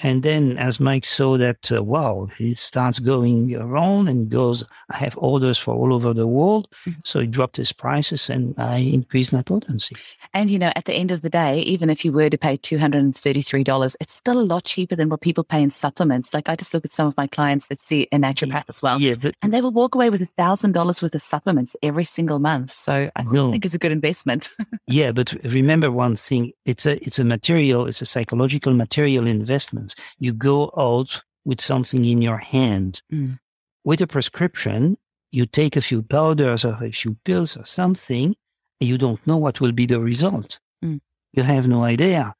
[0.00, 4.96] And then as Mike saw that, uh, wow, it starts going around and goes, I
[4.98, 6.68] have orders for all over the world.
[7.04, 9.96] So he dropped his prices and I increased my potency.
[10.34, 12.56] And, you know, at the end of the day, even if you were to pay
[12.56, 16.34] $233, it's still a lot cheaper than what people pay in supplements.
[16.34, 19.00] Like I just look at some of my clients that see a naturopath as well.
[19.00, 22.04] Yeah, but And they will walk away with a thousand dollars worth of supplements every
[22.04, 22.72] single month.
[22.74, 24.50] So I think it's a good investment.
[24.86, 29.85] yeah, but remember one thing: it's a it's a material, it's a psychological material investment.
[30.18, 33.02] You go out with something in your hand.
[33.12, 33.38] Mm.
[33.84, 34.96] With a prescription,
[35.30, 38.34] you take a few powders or a few pills or something,
[38.80, 40.58] and you don't know what will be the result.
[40.84, 41.00] Mm.
[41.32, 42.34] You have no idea,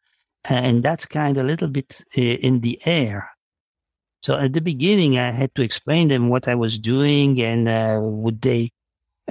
[0.44, 3.30] and that's kind of a little bit uh, in the air.
[4.22, 8.00] So at the beginning, I had to explain them what I was doing, and uh,
[8.02, 8.70] would they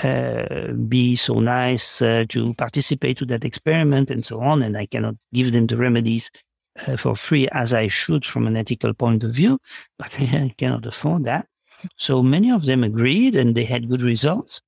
[0.03, 4.61] uh, be so nice uh, to participate to that experiment and so on.
[4.61, 6.29] And I cannot give them the remedies
[6.97, 9.59] for free as I should from an ethical point of view,
[9.97, 11.47] but I cannot afford that.
[11.97, 14.61] So many of them agreed and they had good results.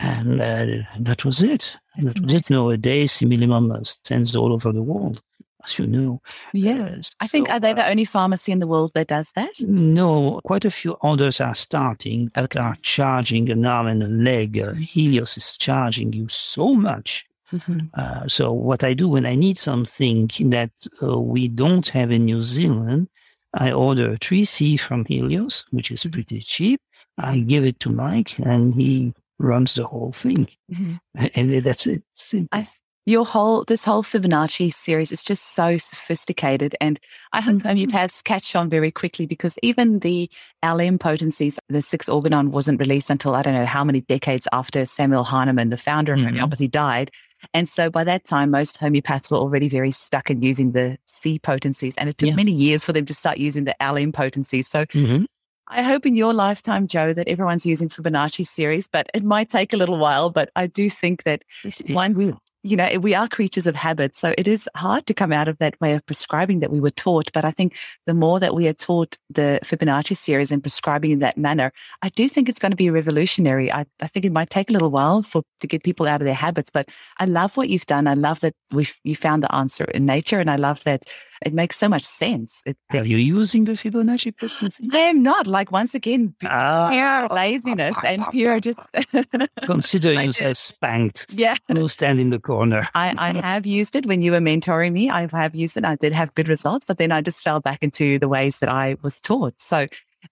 [0.00, 0.66] And uh,
[0.98, 1.76] that was it.
[1.96, 2.50] That's that was it.
[2.50, 5.22] Nowadays, Simillimum sends all over the world,
[5.62, 6.22] as you know.
[6.54, 9.32] Uh, I think so, are they uh, the only pharmacy in the world that does
[9.32, 9.50] that?
[9.60, 14.58] no, quite a few others are starting that are charging an arm and a leg.
[14.58, 17.26] Uh, Helios is charging you so much.
[17.94, 20.70] Uh, so what I do when I need something that
[21.02, 23.08] uh, we don't have in New Zealand,
[23.54, 26.80] I order a 3C from Helios, which is pretty cheap.
[27.18, 30.46] I give it to Mike and he runs the whole thing.
[30.72, 31.00] Mhm.
[31.34, 32.02] And that's it.
[33.06, 37.00] Your whole this whole Fibonacci series is just so sophisticated, and
[37.32, 40.30] I hope homeopaths catch on very quickly because even the
[40.62, 44.84] LM potencies, the six organon wasn't released until I don't know how many decades after
[44.86, 46.24] Samuel Hahnemann, the founder of Mhm.
[46.26, 47.10] homeopathy, died.
[47.54, 51.38] And so by that time, most homeopaths were already very stuck in using the C
[51.38, 52.36] potencies, and it took Yeah.
[52.36, 54.68] many years for them to start using the LM potencies.
[54.68, 55.26] So Mhm.
[55.68, 59.72] I hope in your lifetime, Joe, that everyone's using Fibonacci series, but it might take
[59.72, 60.28] a little while.
[60.28, 61.44] But I do think that
[61.86, 62.40] one will.
[62.62, 64.14] You know, we are creatures of habit.
[64.14, 66.90] So it is hard to come out of that way of prescribing that we were
[66.90, 67.32] taught.
[67.32, 71.20] But I think the more that we are taught the Fibonacci series and prescribing in
[71.20, 73.72] that manner, I do think it's going to be revolutionary.
[73.72, 76.26] I, I think it might take a little while for to get people out of
[76.26, 76.70] their habits.
[76.70, 78.06] But I love what you've done.
[78.06, 81.04] I love that we you found the answer in nature, and I love that
[81.44, 82.62] it makes so much sense.
[82.66, 84.88] It, Are you using the Fibonacci potency?
[84.92, 88.78] I am not like once again Ah, pure laziness and pure just
[89.62, 91.26] consider I yourself spanked.
[91.30, 91.54] yeah.
[91.68, 92.88] No stand in the corner.
[92.94, 95.10] I, I have used it when you were mentoring me.
[95.10, 95.84] I have used it.
[95.84, 98.68] I did have good results, but then I just fell back into the ways that
[98.68, 99.60] I was taught.
[99.60, 99.86] So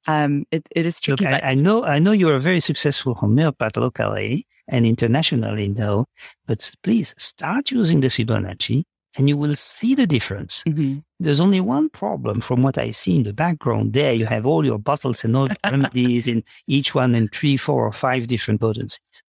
[0.07, 1.33] um, it, it is Look, tricky.
[1.35, 6.05] I, I know, I know you're a very successful homeopath locally and internationally now,
[6.47, 8.85] but please start using the Fibonacci
[9.19, 10.63] and you will see the difference.
[10.67, 11.03] Mhm.
[11.21, 14.15] There's only one problem from what I see in the background there.
[14.15, 17.85] You have all your bottles and all the remedies in each one in three, four,
[17.87, 19.23] or five different potencies.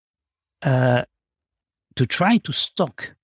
[0.62, 1.04] Uh,
[1.96, 3.16] to try to stock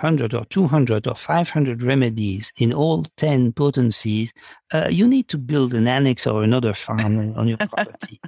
[0.00, 4.32] 100 or 200 or 500 remedies in all 10 potencies,
[4.72, 8.20] uh, you need to build an annex or another farm on your property.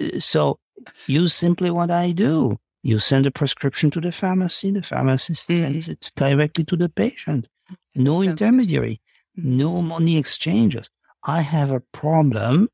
[0.00, 0.58] Uh, So
[1.06, 2.58] use simply what I do.
[2.82, 5.56] You send a prescription to the pharmacy, the pharmacist Mhm.
[5.58, 7.46] sends it directly to the patient.
[7.94, 9.00] No intermediary,
[9.38, 9.44] Mhm.
[9.44, 10.88] no money exchanges.
[11.24, 12.68] I have a problem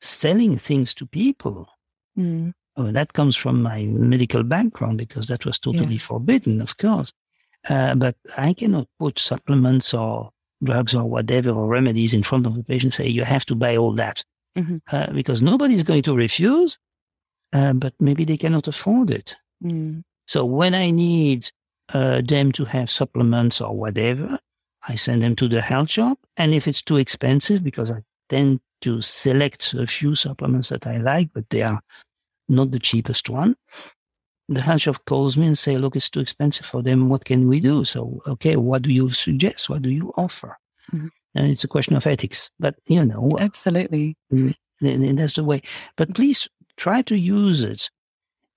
[0.00, 1.68] selling things to people.
[2.18, 2.52] Mm.
[2.76, 7.12] Oh, that comes from my medical background because that was totally forbidden, of course.
[7.68, 10.30] Uh, but I cannot put supplements or
[10.64, 13.54] drugs or whatever or remedies in front of the patient and say, you have to
[13.54, 14.24] buy all that.
[14.56, 14.80] Mhm.
[14.90, 16.78] Uh, because nobody's going to refuse,
[17.52, 19.36] uh, but maybe they cannot afford it.
[19.62, 20.02] Mm.
[20.26, 21.50] So when I need
[21.92, 24.38] uh, them to have supplements or whatever,
[24.88, 26.18] I send them to the health shop.
[26.36, 30.96] And if it's too expensive, because I tend to select a few supplements that I
[30.98, 31.80] like, but they are
[32.48, 33.54] not the cheapest one,
[34.48, 37.08] the health shop calls me and say, look, it's too expensive for them.
[37.08, 37.84] What can we do?
[37.84, 39.70] So, okay, what do you suggest?
[39.70, 40.56] What do you offer?
[40.92, 41.10] Mhm.
[41.34, 44.16] And it's a question of ethics, but you know, Absolutely.
[44.30, 45.62] and and that's the way.
[45.96, 47.90] But please try to use it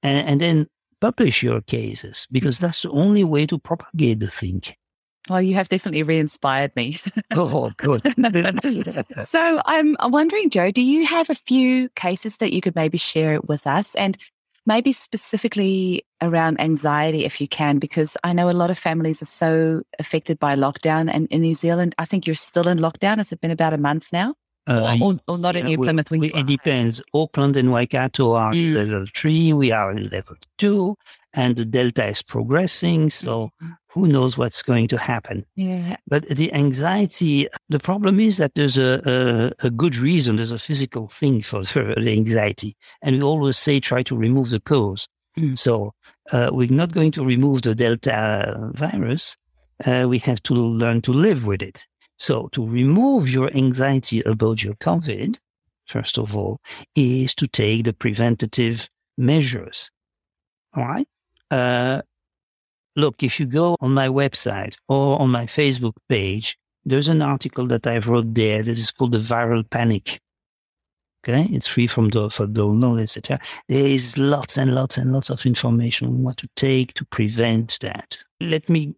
[0.03, 0.67] and, and then
[1.01, 4.61] publish your cases because that's the only way to propagate the thing.
[5.29, 6.99] Well, you have definitely re-inspired me.
[7.35, 8.01] oh, good.
[9.25, 13.39] so I'm wondering, Joe, do you have a few cases that you could maybe share
[13.41, 13.95] with us?
[13.95, 14.17] And
[14.67, 19.25] maybe specifically around anxiety, if you can, because I know a lot of families are
[19.25, 21.09] so affected by lockdown.
[21.11, 23.17] And in New Zealand, I think you're still in lockdown.
[23.17, 24.35] Has it been about a month now?
[24.67, 26.09] Uh, or, or, not in New Plymouth?
[26.09, 27.01] We, it depends.
[27.13, 28.73] Auckland and Waikato are mm.
[28.73, 29.53] level three.
[29.53, 30.95] We are in level two,
[31.33, 33.11] and the delta is progressing.
[33.11, 33.73] So mm-hmm.
[33.89, 35.45] who knows what's going to happen?
[35.55, 35.97] Yeah.
[36.07, 40.37] But the anxiety, the problem is that there's a, a, a good reason.
[40.37, 44.49] There's a physical thing for, for the anxiety, and we always say try to remove
[44.49, 45.07] the cause.
[45.37, 45.57] Mm.
[45.57, 45.93] So
[46.31, 49.37] uh, we're not going to remove the delta virus.
[49.85, 51.85] Uh, we have to learn to live with it.
[52.17, 55.37] So to remove your anxiety about your COVID,
[55.85, 56.59] first of all,
[56.95, 59.91] is to take the preventative measures.
[60.75, 61.07] All right.
[61.51, 62.01] Uh,
[62.95, 67.65] look, if you go on my website or on my Facebook page, there's an article
[67.67, 70.19] that I've wrote there that is called the viral panic.
[71.27, 73.39] Okay, it's free from the for download, etc.
[73.67, 77.79] There is lots and lots and lots of information on what to take to prevent
[77.81, 78.15] that.
[78.39, 78.95] Let me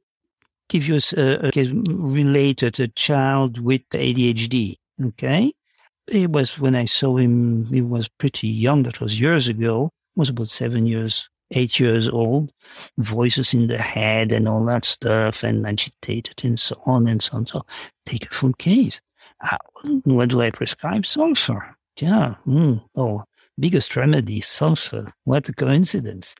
[0.69, 4.75] give you a, a related a child with ADHD.
[5.03, 5.53] Okay.
[6.07, 8.83] It was when I saw him, he was pretty young.
[8.83, 9.91] That was years ago.
[10.15, 12.51] was about seven years, eight years old.
[12.97, 17.37] Voices in the head and all that stuff and agitated and so on and so
[17.37, 17.45] on.
[17.45, 17.61] So
[18.05, 19.01] take a full case.
[20.03, 21.05] What do I prescribe?
[21.05, 21.75] Sulfur.
[21.99, 22.35] Yeah.
[22.45, 22.83] Mm.
[22.95, 23.23] Oh,
[23.59, 25.11] biggest remedy, sulfur.
[25.25, 26.35] What a coincidence.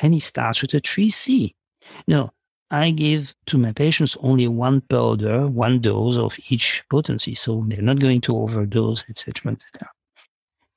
[0.00, 1.52] And he starts with a 3C.
[2.06, 2.30] No,
[2.70, 7.82] I give to my patients only one powder, one dose of each potency, so they're
[7.82, 9.88] not going to overdose, etc., etc.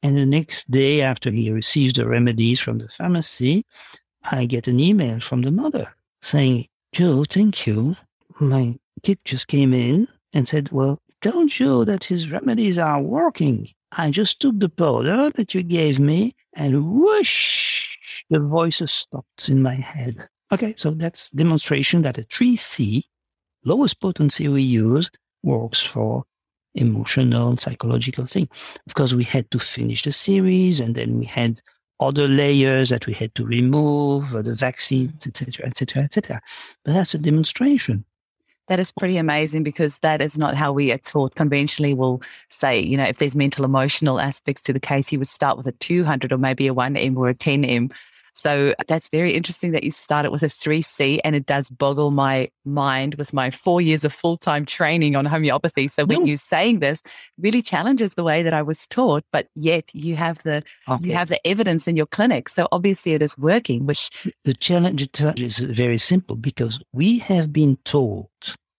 [0.02, 3.64] And the next day, after he receives the remedies from the pharmacy,
[4.24, 7.96] I get an email from the mother saying, Joe, thank you.
[8.40, 13.70] My kid just came in and said, Well, tell Joe that his remedies are working.
[13.92, 17.98] I just took the powder that you gave me and whoosh,
[18.30, 20.28] the voices stopped in my head.
[20.54, 23.02] Okay, so that's demonstration that a 3C,
[23.66, 25.10] lowest potency we use,
[25.42, 26.26] works for
[26.76, 28.48] emotional, and psychological thing.
[28.86, 31.60] Of course, we had to finish the series and then we had
[32.00, 36.40] other layers that we had to remove, the vaccines, etc., etc., etc.
[36.86, 38.06] But that's a demonstration.
[38.68, 41.34] That is pretty amazing because that is not how we are taught.
[41.34, 45.28] Conventionally, we'll say, you know, if there's mental emotional aspects to the case, you would
[45.28, 47.92] start with a 200 or maybe a 1M or a 10M.
[48.34, 52.50] So that's very interesting that you started with a 3C and it does boggle my
[52.66, 55.88] mind with my four years of full time training on homeopathy.
[55.88, 57.02] So when you're saying this,
[57.38, 61.08] really challenges the way that I was taught, but yet you have the okay.
[61.08, 62.50] you have the evidence in your clinic.
[62.50, 64.10] So obviously it is working, which
[64.44, 65.08] the challenge
[65.40, 68.30] is very simple because we have been told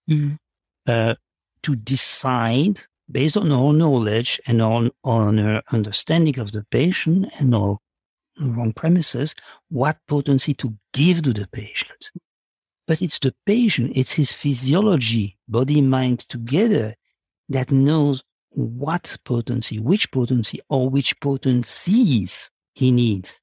[0.09, 0.37] mm.
[0.85, 1.15] uh,
[1.63, 7.53] to decide based on our knowledge and on, on our understanding of the patient and
[7.53, 7.77] our
[8.39, 9.35] wrong premises,
[9.69, 12.11] what potency to give to the patient.
[12.87, 16.95] But it's the patient, it's his physiology, body, mind together
[17.49, 23.39] that knows what potency, which potency or which potencies he needs.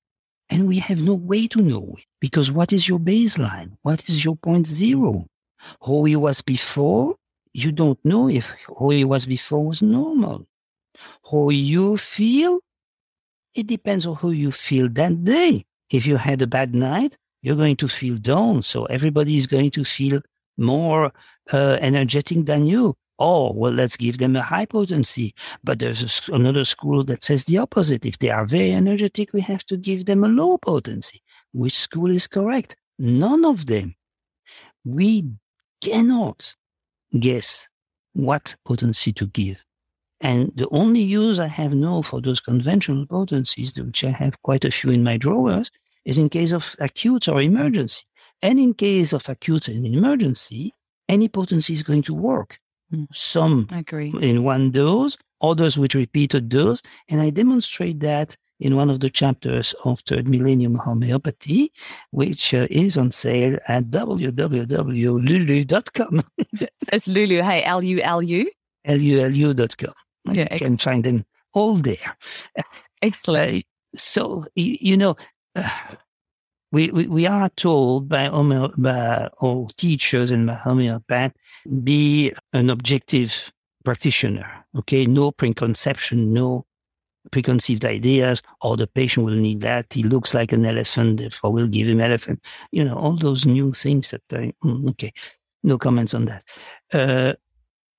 [0.51, 3.77] And we have no way to know it because what is your baseline?
[3.83, 5.27] What is your point zero?
[5.85, 7.17] How he was before,
[7.53, 10.47] you don't know if how he was before was normal.
[11.31, 12.61] How you feel,
[13.55, 15.65] it depends on who you feel that day.
[15.91, 18.63] If you had a bad night, you're going to feel down.
[18.63, 20.21] So everybody is going to feel
[20.57, 21.13] more
[21.53, 22.95] uh, energetic than you.
[23.19, 25.35] Oh, well, let's give them a high potency.
[25.63, 28.05] But there's a, another school that says the opposite.
[28.05, 31.23] If they are very energetic, we have to give them a low potency.
[31.53, 32.77] Which school is correct?
[32.99, 33.95] None of them.
[34.85, 35.29] We
[35.81, 36.55] cannot
[37.19, 37.69] guess
[38.15, 39.63] what potency to give.
[40.23, 44.65] And the only use I have now for those conventional potencies, which I have quite
[44.65, 45.71] a few in my drawers,
[46.05, 48.05] is in case of acute or emergency.
[48.41, 50.73] And in case of acute and emergency,
[51.09, 52.59] any potency is going to work.
[52.93, 53.09] Mm.
[53.13, 53.69] Some
[54.21, 56.83] in one dose, others with repeated dose.
[57.09, 61.73] And I demonstrate that in one of the chapters of Third Millennium Homeopathy,
[62.13, 64.23] which uh, is on sale at www.lulu.com.
[66.93, 68.01] it's Lulu, hey, L U
[70.29, 70.41] L U?
[70.41, 70.49] L U L U.com.
[70.49, 72.17] Yeah, I can find them all there.
[73.03, 73.65] Excellent.
[73.95, 75.17] So, you, you know,
[75.55, 75.69] uh,
[76.73, 81.33] we, we, we are told by, homeo- by all teachers and by homeopath,
[81.85, 83.53] be an objective
[83.85, 84.51] practitioner.
[84.79, 86.65] Okay, no preconception, no
[87.31, 88.41] preconceived ideas.
[88.63, 89.93] Or the patient will need that.
[89.93, 92.43] He looks like an elephant, therefore we'll give him elephant.
[92.71, 95.13] You know, all those new things that I, mm, okay.
[95.63, 96.45] no comments on that.
[96.93, 97.35] Uh,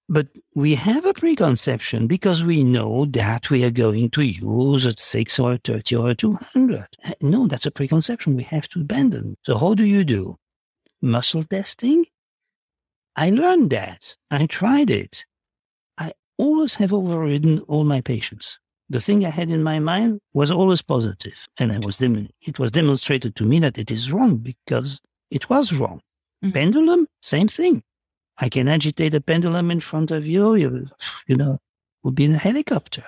[0.10, 4.94] but we have a preconception because we know that we are going to use a
[4.98, 6.88] 6 or a 30 or a 200.
[7.22, 9.38] No, that's a preconception we have to abandon.
[9.44, 10.36] So how do you do?
[11.02, 12.06] Muscle testing?
[13.16, 14.16] I learned that.
[14.32, 15.26] I tried it.
[15.98, 18.60] I always have overridden all my patients.
[18.90, 22.60] The thing I had in my mind was always positive, and I was dem- it
[22.60, 25.00] was demonstrated to me that it is wrong because
[25.32, 26.02] it was wrong.
[26.44, 26.52] Mm-hmm.
[26.52, 27.82] Pendulum, same thing.
[28.38, 30.88] I can agitate a pendulum in front of you, you,
[31.28, 31.58] you know,
[32.04, 33.04] would be in a helicopter.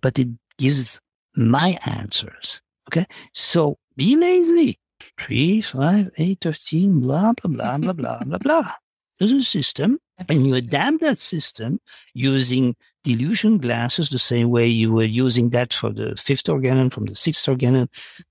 [0.00, 1.00] But it gives
[1.36, 2.60] my answers.
[2.88, 3.06] Okay.
[3.32, 4.78] So be lazy.
[5.18, 8.72] Three, five, eight, thirteen, blah, blah, blah, blah, blah, blah, blah.
[9.18, 9.98] There's a system
[10.28, 11.80] and you adapt that system
[12.14, 17.06] using dilution glasses the same way you were using that for the fifth organon from
[17.06, 17.88] the sixth organon,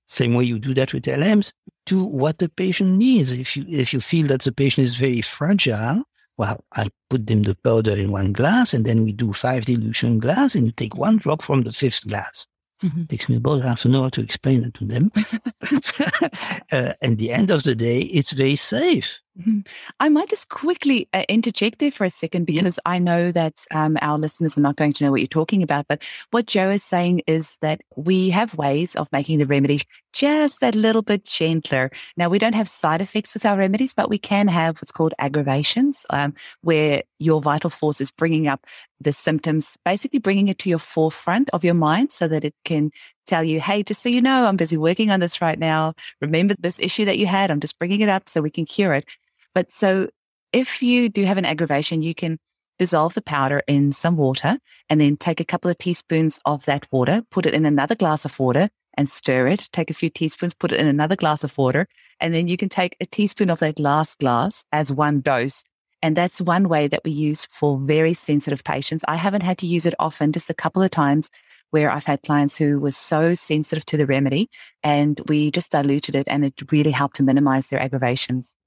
[0.07, 1.53] same way you do that with LMs
[1.87, 3.31] to what the patient needs.
[3.31, 6.03] If you if you feel that the patient is very fragile,
[6.37, 10.19] well, I put them the powder in one glass and then we do five dilution
[10.19, 12.47] glass and you take one drop from the fifth glass.
[12.83, 13.03] Mm-hmm.
[13.03, 15.11] Takes me about half an hour to explain it to them.
[16.71, 19.19] uh, at the end of the day, it's very safe.
[19.39, 19.61] Mm-hmm.
[19.99, 22.91] I might just quickly uh, interject there for a second because yeah.
[22.91, 25.87] I know that um, our listeners are not going to know what you're talking about.
[25.87, 30.59] But what Joe is saying is that we have ways of making the remedy just
[30.59, 31.91] that little bit gentler.
[32.17, 35.13] Now, we don't have side effects with our remedies, but we can have what's called
[35.17, 38.65] aggravations, um, where your vital force is bringing up
[38.99, 42.91] the symptoms, basically bringing it to your forefront of your mind so that it can
[43.25, 45.93] tell you, hey, just so you know, I'm busy working on this right now.
[46.19, 47.49] Remember this issue that you had?
[47.49, 49.05] I'm just bringing it up so we can cure it.
[49.53, 50.09] But so
[50.53, 52.37] if you do have an aggravation, you can
[52.79, 54.57] dissolve the powder in some water
[54.89, 58.25] and then take a couple of teaspoons of that water, put it in another glass
[58.25, 59.69] of water and stir it.
[59.71, 61.87] Take a few teaspoons, put it in another glass of water.
[62.19, 65.63] And then you can take a teaspoon of that last glass as one dose.
[66.01, 69.03] And that's one way that we use for very sensitive patients.
[69.07, 71.29] I haven't had to use it often, just a couple of times
[71.69, 74.49] where I've had clients who were so sensitive to the remedy
[74.83, 78.57] and we just diluted it and it really helped to minimize their aggravations.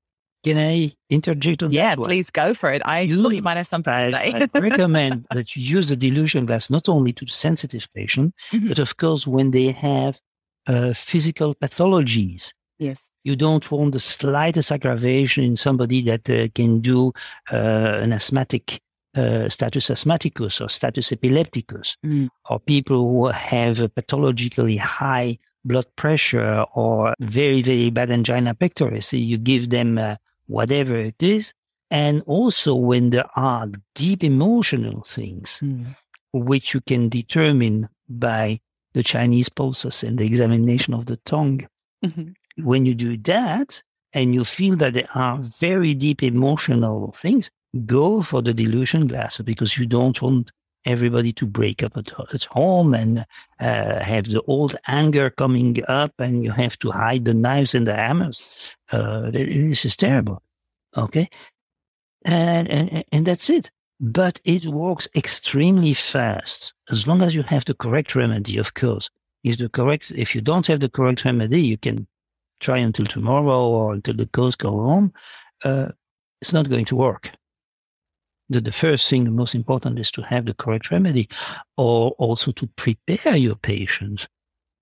[0.44, 2.00] Can I interject on yeah, that?
[2.00, 2.82] Yeah, please go for it.
[2.84, 4.48] I you, thought you might have something I, to say.
[4.54, 8.68] I recommend that you use the dilution glass not only to the sensitive patient, mm-hmm.
[8.68, 10.20] but of course when they have
[10.66, 12.52] uh, physical pathologies.
[12.78, 13.12] Yes.
[13.22, 17.12] You don't want the slightest aggravation in somebody that uh, can do
[17.50, 17.56] uh,
[18.02, 18.80] an asthmatic
[19.16, 22.28] uh, status asthmaticus or status epilepticus, mm.
[22.50, 29.04] or people who have a pathologically high blood pressure or very, very bad angina pectoris.
[29.04, 30.16] So you give them uh,
[30.46, 31.52] whatever it is.
[31.90, 35.94] And also when there are deep emotional things, mm.
[36.32, 38.60] which you can determine by
[38.94, 41.66] the Chinese pulses and the examination of the tongue.
[42.04, 42.64] Mm-hmm.
[42.64, 43.82] When you do that
[44.12, 47.50] and you feel that there are very deep emotional things,
[47.86, 50.52] go for the dilution glass because you don't want
[50.84, 53.24] everybody to break up at, at home and
[53.60, 57.86] uh, have the old anger coming up and you have to hide the knives and
[57.86, 58.76] the hammers.
[58.92, 60.42] Uh, this is terrible.
[60.96, 61.28] Okay.
[62.24, 63.70] And, and, and that's it.
[64.00, 69.10] But it works extremely fast as long as you have the correct remedy, of course.
[69.44, 72.06] If the correct, if you don't have the correct remedy, you can
[72.60, 75.12] try until tomorrow or until the coast go home.
[75.62, 75.88] Uh,
[76.40, 77.30] it's not going to work
[78.48, 81.28] the, the first thing, the most important is to have the correct remedy
[81.76, 84.28] or also to prepare your patient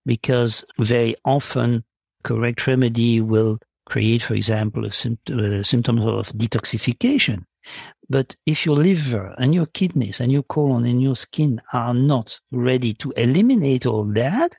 [0.04, 1.84] because very often
[2.24, 7.44] correct remedy will create, for example, a, uh, symptom of detoxification.
[8.08, 12.38] But if your liver and your kidneys and your colon and your skin are not
[12.50, 14.56] ready to eliminate all that,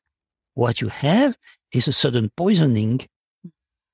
[0.55, 1.35] what you have
[1.73, 3.01] is a sudden poisoning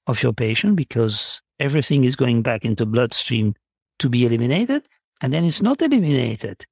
[0.08, 3.54] of your patient because everything is going back into bloodstream
[4.00, 4.88] to be eliminated
[5.22, 6.66] and then it's not eliminated.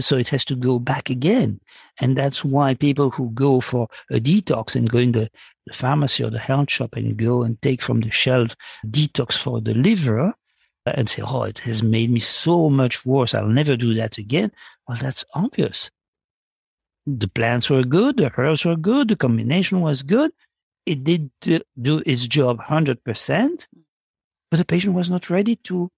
[0.00, 1.60] So it has to go back again.
[2.00, 5.30] And that's why people who go for a detox and go in the,
[5.66, 8.56] the pharmacy or the health shop and go and take from the shelf
[8.86, 10.32] detox for the liver uh,
[10.86, 13.34] and say, oh, it has made me so much worse.
[13.34, 14.50] I'll never do that again.
[14.88, 15.90] Well, that's obvious.
[17.06, 18.16] The plants were good.
[18.16, 19.08] The herbs were good.
[19.08, 20.32] The combination was good.
[20.86, 23.66] It did do its job 100%,
[24.50, 25.90] but the patient was not ready to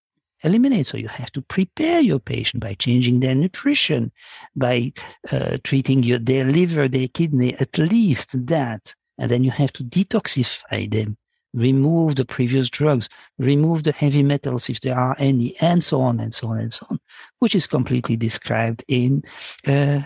[0.43, 0.87] eliminate.
[0.87, 4.11] So you have to prepare your patient by changing their nutrition,
[4.55, 4.93] by
[5.31, 8.95] uh, treating your, their liver, their kidney, at least that.
[9.19, 11.17] And then you have to detoxify them,
[11.55, 13.09] remove the previous drugs,
[13.39, 16.73] remove the heavy metals if there are any, and so on and so on and
[16.73, 16.99] so on,
[17.39, 19.23] which is completely described in
[19.67, 20.03] uh,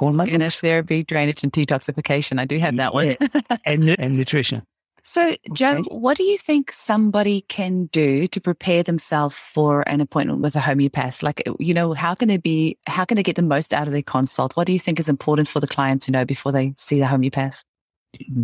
[0.00, 2.40] Organotherapy, drainage, and detoxification.
[2.40, 3.16] I do have that one.
[3.64, 4.62] and, and nutrition.
[5.06, 5.88] So, Joe, Okay.
[5.94, 10.60] what do you think somebody can do to prepare themselves for an appointment with a
[10.60, 11.22] homeopath?
[11.22, 13.92] Like, you know, how can they be, how can they get the most out of
[13.92, 14.56] their consult?
[14.56, 17.06] What do you think is important for the client to know before they see the
[17.06, 17.62] homeopath?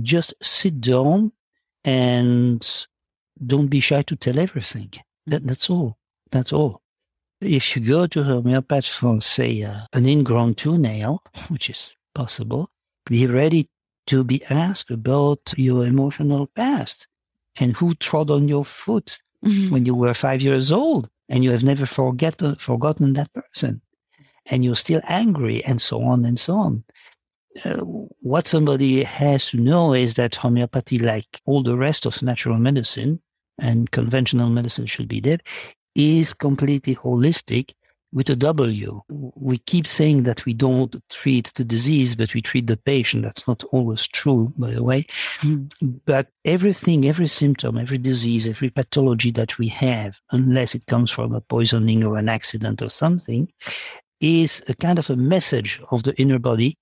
[0.02, 1.32] Just sit down
[1.82, 2.86] and
[3.46, 4.92] don't be shy to tell everything.
[5.26, 5.96] That, that's all.
[6.30, 6.82] That's all.
[7.40, 12.68] If you go to a homeopath for, say, uh, an ingrown toenail, which is possible,
[13.06, 13.66] be ready
[14.10, 17.06] to be asked about your emotional past
[17.60, 19.18] and who trod on your foot
[19.70, 23.80] when you were five years old and you have never forget, forgotten that person
[24.46, 26.84] and you're still angry and so on and so on.
[27.64, 27.78] Uh,
[28.20, 33.20] what somebody has to know is that homeopathy, like all the rest of natural medicine
[33.60, 35.38] and conventional medicine should be there,
[35.94, 37.74] is completely holistic
[38.12, 39.00] with a W.
[39.08, 43.22] We keep saying that we don't treat the disease, but we treat the patient.
[43.22, 45.06] That's not always true, by the way.
[45.38, 45.66] Hmm.
[46.06, 51.34] But everything, every symptom, every disease, every pathology that we have, unless it comes from
[51.34, 53.48] a poisoning or an accident or something,
[54.20, 56.76] is a kind of a message of the inner body,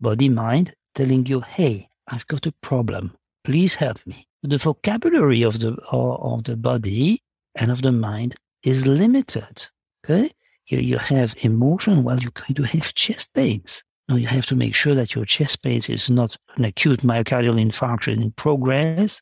[0.00, 3.12] body mind, telling you, hey, I've got a problem.
[3.44, 4.26] Please help me.
[4.42, 7.20] The vocabulary of the of the body
[7.54, 8.34] and of the mind
[8.64, 9.68] is limited.
[10.04, 10.32] Okay,
[10.66, 13.82] you, you have emotion while you're going to have chest pains.
[14.08, 17.60] Now you have to make sure that your chest pains is not an acute myocardial
[17.60, 19.20] infarction in progress,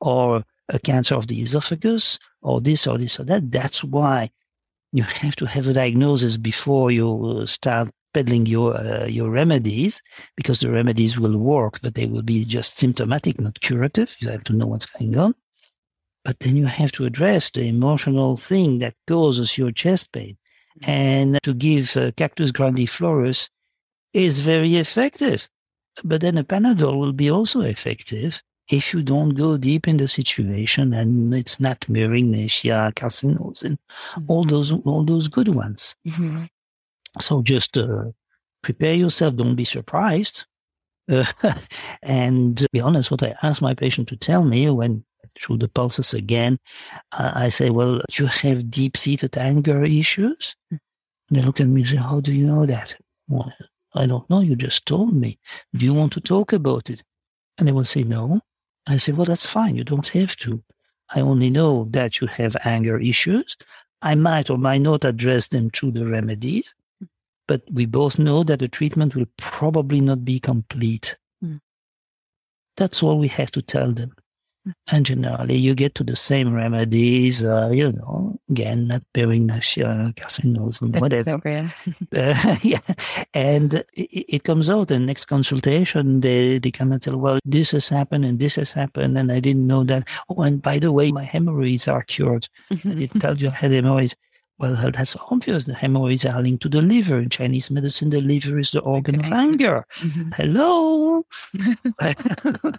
[0.00, 3.50] or a cancer of the esophagus, or this or this or that.
[3.50, 4.30] That's why
[4.92, 10.00] you have to have a diagnosis before you start peddling your uh, your remedies,
[10.36, 14.14] because the remedies will work, but they will be just symptomatic, not curative.
[14.18, 15.34] You have to know what's going on.
[16.24, 20.36] But then you have to address the emotional thing that causes your chest pain.
[20.82, 23.50] And to give uh, Cactus grandiflorus
[24.14, 25.48] is very effective.
[26.04, 30.08] But then a Panadol will be also effective if you don't go deep in the
[30.08, 33.78] situation and it's not mirroring nausea, carcinosis, and
[34.28, 35.94] all those all those good ones.
[36.06, 36.48] Mhm.
[37.20, 38.04] So just uh,
[38.62, 39.36] prepare yourself.
[39.36, 40.46] Don't be surprised.
[41.10, 41.24] Uh,
[42.02, 45.04] and be honest, what I ask my patient to tell me when
[45.38, 46.58] through the pulses again,
[47.12, 50.56] uh, I say, well, you have deep-seated anger issues.
[51.30, 52.94] They look at me and say, how do you know that?
[53.28, 53.52] Well,
[53.94, 54.40] I don't know.
[54.40, 55.38] You just told me.
[55.74, 57.02] Do you want to talk about it?
[57.58, 58.40] And they will say, no.
[58.86, 59.76] I say, well, that's fine.
[59.76, 60.62] You don't have to.
[61.14, 63.56] I only know that you have anger issues.
[64.00, 66.74] I might or might not address them through the remedies,
[67.46, 71.16] but we both know that the treatment will probably not be complete.
[71.44, 71.60] Mm.
[72.76, 74.14] That's all we have to tell them.
[74.92, 80.12] And generally, you get to the same remedies, uh, you know, again, not bearing nausea,
[80.16, 81.70] carcinosis, whatever.
[81.82, 81.92] So.
[82.16, 82.78] Uh, yeah,
[83.34, 84.90] and it, it comes out.
[84.92, 88.70] And next consultation, they they come and tell, well, this has happened and this has
[88.72, 90.06] happened, and I didn't know that.
[90.28, 92.46] Oh, and by the way, my hemorrhoids are cured.
[92.70, 94.14] I didn't tell you I had hemorrhoids.
[94.58, 95.66] Well, that's obvious.
[95.66, 97.18] The hemorrhoids are linked to the liver.
[97.18, 99.34] In Chinese medicine, the liver is the organ of Okay.
[99.34, 99.84] anger.
[99.98, 100.34] Mhm.
[100.34, 101.26] Hello.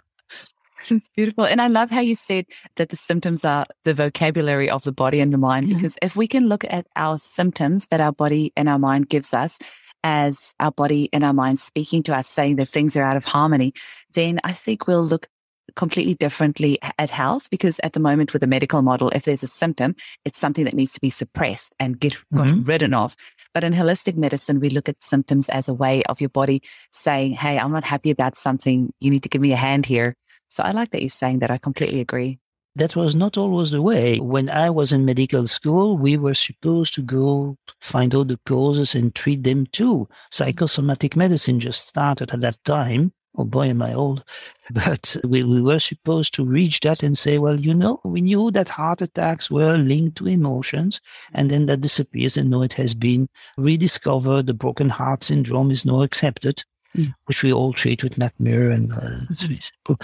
[0.90, 1.44] It's beautiful.
[1.44, 5.20] And I love how you said that the symptoms are the vocabulary of the body
[5.20, 5.74] and the mind, Mhm.
[5.74, 9.32] because if we can look at our symptoms that our body and our mind gives
[9.34, 9.58] us
[10.02, 13.24] as our body and our mind speaking to us, saying that things are out of
[13.24, 13.72] harmony,
[14.12, 15.28] then I think we'll look
[15.76, 19.46] completely differently at health because at the moment with the medical model if there's a
[19.48, 22.68] symptom it's something that needs to be suppressed and get got Mhm.
[22.68, 23.16] rid of
[23.54, 26.60] but in holistic medicine we look at symptoms as a way of your body
[26.92, 30.14] saying hey i'm not happy about something you need to give me a hand here
[30.54, 31.50] so I like that you're saying that.
[31.50, 32.38] I completely agree.
[32.76, 34.20] That was not always the way.
[34.20, 38.94] When I was in medical school, we were supposed to go find out the causes
[38.94, 40.08] and treat them too.
[40.30, 43.12] Psychosomatic medicine just started at that time.
[43.36, 44.22] Oh boy, am I old.
[44.70, 48.52] But we, we were supposed to reach that and say, well, you know, we knew
[48.52, 51.00] that heart attacks were linked to emotions
[51.32, 53.26] and then that disappears and now it has been
[53.58, 54.46] rediscovered.
[54.46, 56.62] The broken heart syndrome is now accepted.
[56.96, 57.12] Mm.
[57.24, 59.98] Which we all treat with Nat mur and uh, it's very simple.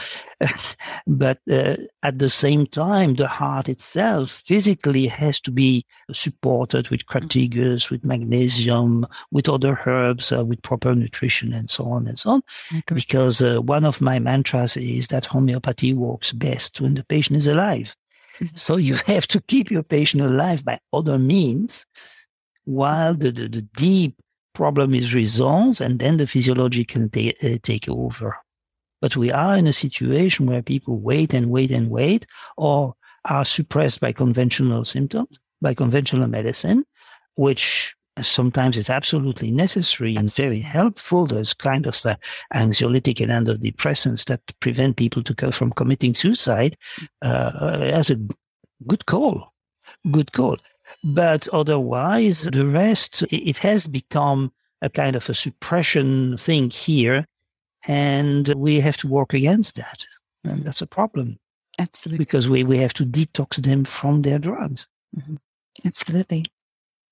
[1.06, 7.06] but uh, at the same time, the heart itself physically has to be supported with
[7.06, 12.30] crataegus, with magnesium, with other herbs, uh, with proper nutrition, and so on and so
[12.30, 12.42] on.
[12.92, 17.46] Because uh, one of my mantras is that homeopathy works best when the patient is
[17.46, 17.94] alive.
[18.40, 18.58] Mhm.
[18.58, 21.86] So you have to keep your patient alive by other means
[22.64, 24.16] while the, the, the deep
[24.54, 28.36] problem is resolved and then the physiology can uh, take over.
[29.00, 32.26] But we are in a situation where people wait and wait and wait
[32.56, 32.94] or
[33.24, 36.84] are suppressed by conventional symptoms, by conventional medicine,
[37.36, 41.26] which sometimes is absolutely necessary and very helpful.
[41.26, 42.16] There's kind of uh,
[42.54, 46.76] anxiolytic and antidepressants that prevent people to go from committing suicide.
[47.22, 48.20] Uh, as a
[48.86, 49.52] good call,
[50.10, 50.56] good call.
[51.02, 57.24] But otherwise, the rest, it has become a kind of a suppression thing here.
[57.86, 60.04] And we have to work against that.
[60.44, 61.38] And that's a problem.
[61.78, 62.18] Absolutely.
[62.18, 64.86] Because we, we have to detox them from their drugs.
[65.16, 65.36] Mm-hmm.
[65.86, 66.44] Absolutely.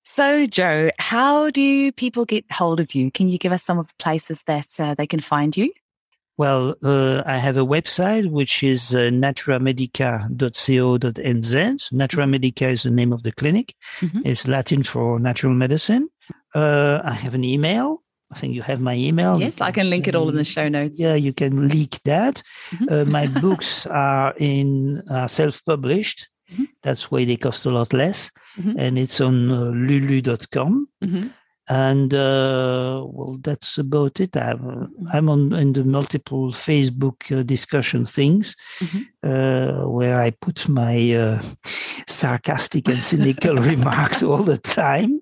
[0.03, 3.11] So, Joe, how do people get hold of you?
[3.11, 5.71] Can you give us some of the places that uh, they can find you?
[6.39, 11.91] Well, uh, I have a website which is uh, naturamedica.co.nz.
[11.91, 13.75] Naturamedica is the name of the clinic.
[13.99, 14.21] Mm-hmm.
[14.23, 16.07] It's Latin for natural medicine.
[16.55, 18.03] Uh, I have an email.
[18.31, 19.37] I think you have my email.
[19.37, 20.97] Yes, I can link it all in the show notes.
[20.97, 22.41] Yeah, you can leak that.
[22.71, 22.85] Mm-hmm.
[22.89, 26.29] Uh, my books are in self-published.
[26.53, 26.63] Mm-hmm.
[26.83, 28.31] That's why they cost a lot less.
[28.57, 28.79] Mm-hmm.
[28.79, 30.87] And it's on uh, lulu.com.
[31.69, 34.35] And uh, well, that's about it.
[34.35, 35.07] I'm, mm-hmm.
[35.13, 39.29] I'm on in the multiple Facebook uh, discussion things mm-hmm.
[39.29, 41.41] uh, where I put my uh,
[42.07, 45.19] sarcastic and cynical remarks all the time.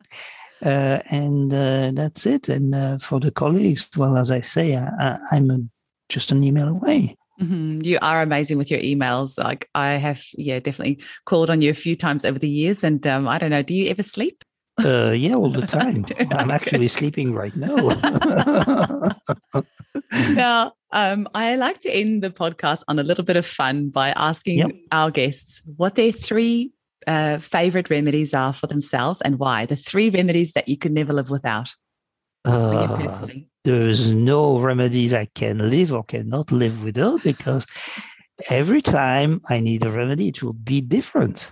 [0.66, 1.52] Uh, and
[1.98, 2.48] that's it.
[2.48, 5.70] And for the colleagues, well, as I say, I, am
[6.08, 7.18] just an email away.
[7.41, 7.82] Mm-hmm.
[7.84, 9.38] You are amazing with your emails.
[9.38, 12.84] Like I have, yeah, definitely called on you a few times over the years.
[12.84, 14.43] And um, I don't know, do you ever sleep?
[14.84, 16.06] Uh, yeah, all the time.
[16.32, 17.76] I'm actually sleeping right now.
[20.34, 24.10] now, um, I like to end the podcast on a little bit of fun by
[24.10, 24.72] asking yep.
[24.92, 26.72] our guests what their three
[27.08, 29.66] uh, favorite remedies are for themselves and why.
[29.66, 31.74] The three remedies that you could never live without.
[32.46, 33.28] Uh,
[33.66, 37.66] there's no remedies I can live or cannot live without because
[38.50, 41.52] every time I need a remedy, it will be different.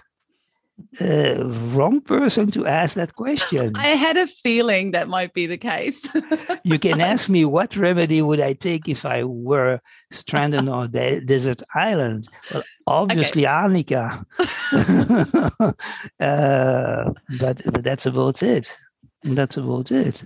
[1.00, 3.74] Uh, wrong person to ask that question.
[3.76, 6.08] I had a feeling that might be the case.
[6.64, 9.80] you can ask me what remedy would I take if I were
[10.12, 12.28] stranded on a desert island.
[12.54, 13.54] Well, obviously okay.
[13.54, 14.26] arnica,
[16.20, 18.78] uh, but, but that's about it.
[19.24, 20.24] That's about it.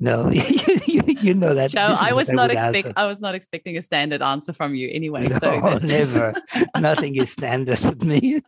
[0.00, 1.70] No, you, know that.
[1.70, 2.92] Joe, I was not expect.
[2.96, 5.28] I was not expecting a standard answer from you anyway.
[5.28, 6.34] No, so never.
[6.80, 8.40] Nothing is standard with me.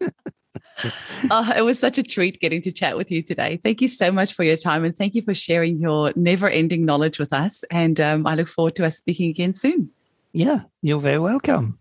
[1.30, 3.60] oh, it was such a treat getting to chat with you today.
[3.62, 7.18] Thank you so much for your time and thank you for sharing your never-ending knowledge
[7.18, 7.64] with us.
[7.70, 9.90] And um, I look forward to us speaking again soon.
[10.32, 11.72] Yeah, you're very welcome.